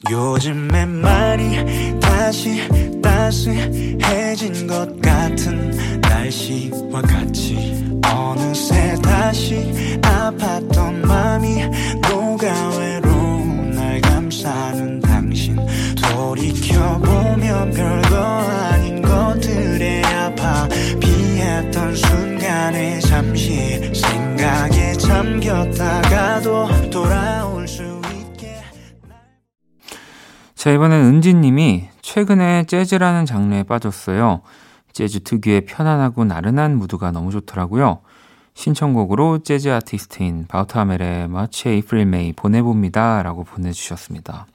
요즘에 0.08 0.86
많이 0.86 2.00
다시 2.00 2.66
따스해진 3.02 4.66
것 4.66 4.98
같은 5.02 6.00
날씨와 6.00 7.02
같이 7.02 8.00
어느새 8.06 8.94
다시 9.02 9.70
아팠던 10.00 11.06
마음이 11.06 11.66
녹아 12.08 12.78
외로운 12.78 13.72
날 13.72 14.00
감싸는 14.00 15.00
당신 15.00 15.58
돌이켜보면 16.00 17.70
별거 17.72 18.16
아닌 18.16 19.02
것들에 19.02 20.02
아파 20.02 20.66
피했던 20.98 21.94
순간에 21.94 23.00
잠시 23.00 23.92
생각에 23.92 24.94
잠겼다가도 24.94 26.90
돌아올 26.90 27.59
자, 30.60 30.70
이번엔 30.70 31.06
은지님이 31.06 31.88
최근에 32.02 32.64
재즈라는 32.64 33.24
장르에 33.24 33.62
빠졌어요. 33.62 34.42
재즈 34.92 35.20
특유의 35.20 35.64
편안하고 35.64 36.26
나른한 36.26 36.76
무드가 36.76 37.12
너무 37.12 37.30
좋더라고요. 37.30 38.00
신청곡으로 38.52 39.38
재즈 39.38 39.70
아티스트인 39.70 40.48
바우타멜의 40.48 41.28
마치 41.28 41.70
에이프릴 41.70 42.04
메이 42.04 42.34
보내봅니다. 42.34 43.22
라고 43.22 43.44
보내주셨습니다. 43.44 44.46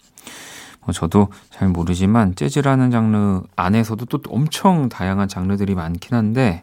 뭐 0.81 0.93
저도 0.93 1.29
잘 1.49 1.69
모르지만 1.69 2.35
재즈라는 2.35 2.91
장르 2.91 3.41
안에서도 3.55 4.05
또 4.05 4.21
엄청 4.29 4.89
다양한 4.89 5.27
장르들이 5.27 5.73
많긴 5.73 6.15
한데, 6.15 6.61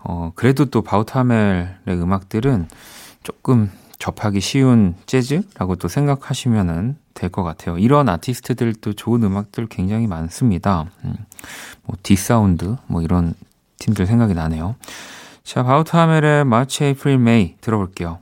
어, 0.00 0.32
그래도 0.34 0.64
또 0.64 0.82
바우타멜의 0.82 1.76
음악들은 1.86 2.66
조금 3.22 3.70
접하기 4.00 4.40
쉬운 4.40 4.96
재즈라고 5.06 5.76
또 5.76 5.86
생각하시면은 5.86 7.05
될 7.16 7.30
것 7.30 7.42
같아요. 7.42 7.78
이런 7.78 8.08
아티스트들도 8.08 8.92
좋은 8.92 9.24
음악들 9.24 9.66
굉장히 9.66 10.06
많습니다. 10.06 10.86
음, 11.04 11.16
뭐 11.84 11.96
D'Sound 12.02 12.76
뭐 12.86 13.02
이런 13.02 13.34
팀들 13.78 14.06
생각이 14.06 14.34
나네요. 14.34 14.76
자, 15.42 15.62
바우터 15.64 16.01
하멜의 16.01 16.44
March 16.44 16.84
April 16.84 17.18
May 17.18 17.56
들어볼게요. 17.60 18.18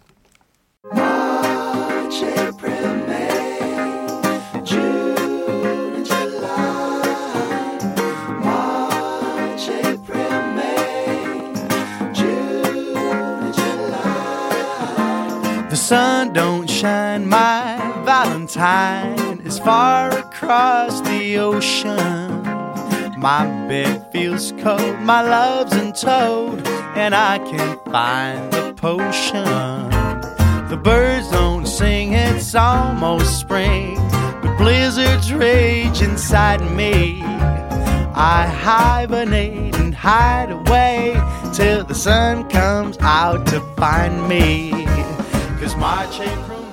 sun 15.84 16.32
don't 16.32 16.70
shine 16.70 17.28
my 17.28 17.93
Valentine 18.24 19.40
is 19.40 19.58
far 19.58 20.08
across 20.16 21.02
the 21.02 21.36
ocean. 21.36 22.42
My 23.20 23.44
bed 23.68 24.10
feels 24.12 24.50
cold, 24.62 24.98
my 25.00 25.20
love's 25.20 25.74
in 25.74 25.92
and 26.96 27.14
I 27.14 27.38
can't 27.38 27.84
find 27.84 28.50
the 28.50 28.72
potion. 28.72 29.44
The 30.70 30.80
birds 30.82 31.30
don't 31.32 31.66
sing, 31.66 32.14
it's 32.14 32.54
almost 32.54 33.40
spring, 33.40 33.96
but 34.40 34.56
blizzards 34.56 35.30
rage 35.30 36.00
inside 36.00 36.62
me. 36.72 37.20
I 37.22 38.46
hibernate 38.46 39.76
and 39.76 39.94
hide 39.94 40.50
away 40.50 41.12
till 41.52 41.84
the 41.84 41.94
sun 41.94 42.48
comes 42.48 42.96
out 43.00 43.46
to 43.48 43.60
find 43.76 44.26
me. 44.26 44.70
Cause 45.60 45.76
March, 45.76 46.20
April, 46.20 46.63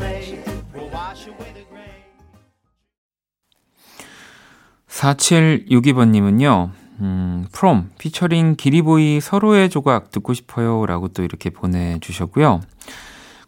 4762번님은요, 5.02 6.70
음, 7.00 7.48
프롬, 7.52 7.90
피처링 7.98 8.56
기리보이 8.56 9.20
서로의 9.20 9.70
조각 9.70 10.12
듣고 10.12 10.34
싶어요. 10.34 10.86
라고 10.86 11.08
또 11.08 11.24
이렇게 11.24 11.50
보내주셨고요. 11.50 12.62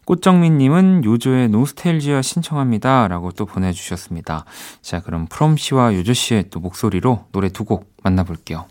꽃정민님은 0.04 1.04
요조의 1.04 1.48
노스텔지아 1.48 2.20
신청합니다. 2.22 3.08
라고 3.08 3.30
또 3.32 3.46
보내주셨습니다. 3.46 4.44
자, 4.82 5.00
그럼 5.00 5.26
프롬 5.30 5.56
씨와 5.56 5.94
요조 5.94 6.12
씨의 6.12 6.50
또 6.50 6.60
목소리로 6.60 7.26
노래 7.32 7.48
두 7.48 7.64
곡 7.64 7.90
만나볼게요. 8.02 8.66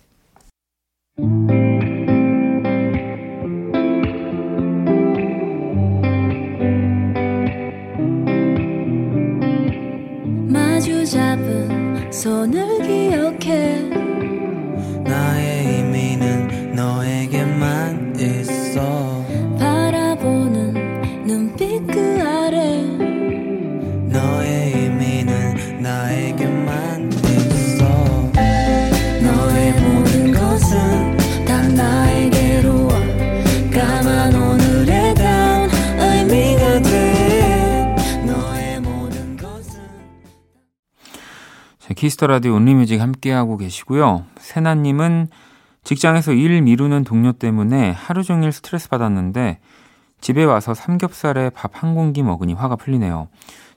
손을 12.13 12.79
기억해 12.83 14.02
Kiss 41.95 42.13
the 42.13 42.27
Radio 42.27 42.53
only 42.55 42.76
music 42.76 43.01
함께하고 43.01 43.57
계시고요. 43.57 44.25
세나님은 44.37 45.27
직장에서 45.83 46.31
일 46.31 46.61
미루는 46.61 47.03
동료 47.03 47.33
때문에 47.33 47.91
하루 47.91 48.23
종일 48.23 48.53
스트레스 48.53 48.87
받았는데 48.89 49.59
집에 50.21 50.45
와서 50.45 50.73
삼겹살에 50.73 51.49
밥 51.49 51.71
한 51.83 51.95
공기 51.95 52.23
먹으니 52.23 52.53
화가 52.53 52.77
풀리네요. 52.77 53.27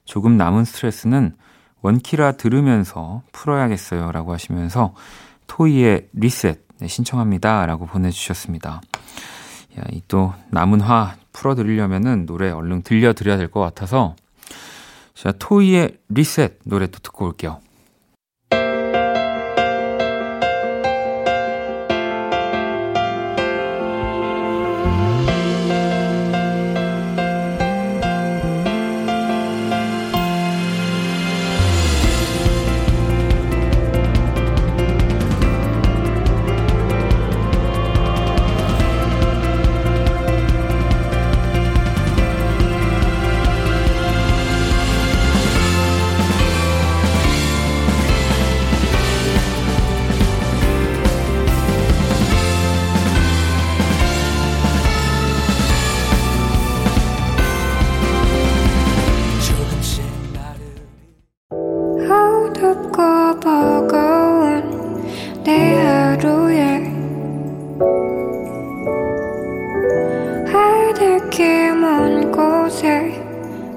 조금 0.04 0.36
남은 0.36 0.64
스트레스는 0.64 1.34
원키라 1.82 2.32
들으면서 2.32 3.22
풀어야겠어요. 3.32 4.12
라고 4.12 4.32
하시면서 4.32 4.94
토이의 5.48 6.08
리셋 6.12 6.60
네, 6.78 6.86
신청합니다. 6.86 7.66
라고 7.66 7.86
보내주셨습니다. 7.86 8.80
야, 9.78 9.82
이 9.90 10.00
또 10.06 10.32
남은 10.50 10.80
화 10.80 11.16
풀어드리려면은 11.32 12.26
노래 12.26 12.50
얼른 12.50 12.82
들려드려야 12.82 13.36
될 13.36 13.48
것 13.50 13.60
같아서 13.60 14.14
자, 15.14 15.32
토이의 15.32 15.98
리셋 16.08 16.60
노래 16.64 16.86
또 16.86 17.00
듣고 17.00 17.26
올게요. 17.26 17.60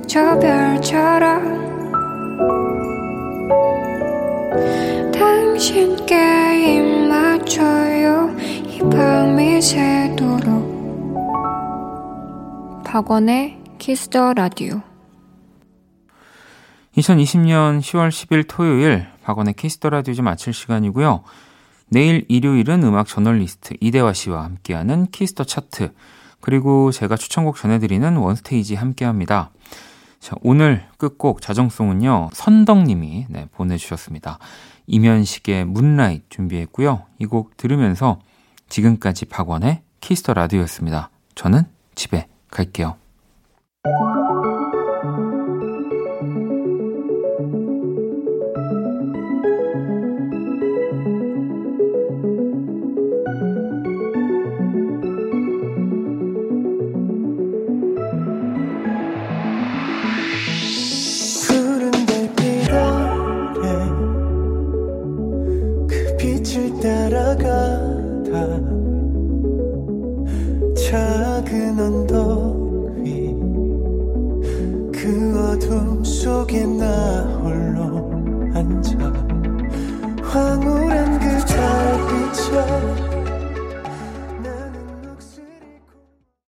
저 0.10 0.39
별처럼 0.39 1.70
당신께 5.12 6.16
입 6.78 7.07
맞춰요. 7.07 8.36
이 8.66 8.80
밤이 8.89 9.62
새도록. 9.62 10.68
박원의 12.84 13.62
Kiss 13.78 14.10
the 14.10 14.34
Radio 14.34 14.82
2020년 16.97 17.80
10월 17.80 18.10
10일 18.10 18.45
토요일 18.47 19.05
박원의 19.22 19.53
Kiss 19.53 19.75
the 19.75 19.91
Radio 19.91 20.16
좀 20.16 20.26
마칠 20.26 20.53
시간이고요. 20.53 21.24
내일 21.89 22.26
일요일은 22.30 22.82
음악 22.82 23.05
저널리스트 23.05 23.76
이대화 23.80 24.14
씨와 24.14 24.43
함께하는 24.43 25.05
Kiss 25.12 25.30
the 25.30 25.43
차트 25.43 25.93
그리고 26.41 26.91
제가 26.91 27.16
추천곡 27.16 27.57
전해드리는 27.57 28.18
One 28.18 28.39
Stage 28.39 28.74
함께합니다. 28.74 29.51
자, 30.20 30.36
오늘 30.41 30.86
끝곡 30.97 31.41
자정송은요 31.41 32.30
선덕님이 32.34 33.28
네, 33.30 33.47
보내주셨습니다. 33.53 34.38
이면식의 34.88 35.65
Moonlight 35.66 36.26
준비했고요. 36.30 37.03
이 37.20 37.26
곡 37.26 37.55
들으면서 37.57 38.20
지금까지 38.70 39.26
박원의 39.26 39.82
Kiss 40.01 40.20
the 40.20 40.34
Radio였습니다. 40.34 41.10
저는 41.36 41.63
집에 41.95 42.28
갈게요. 42.51 42.95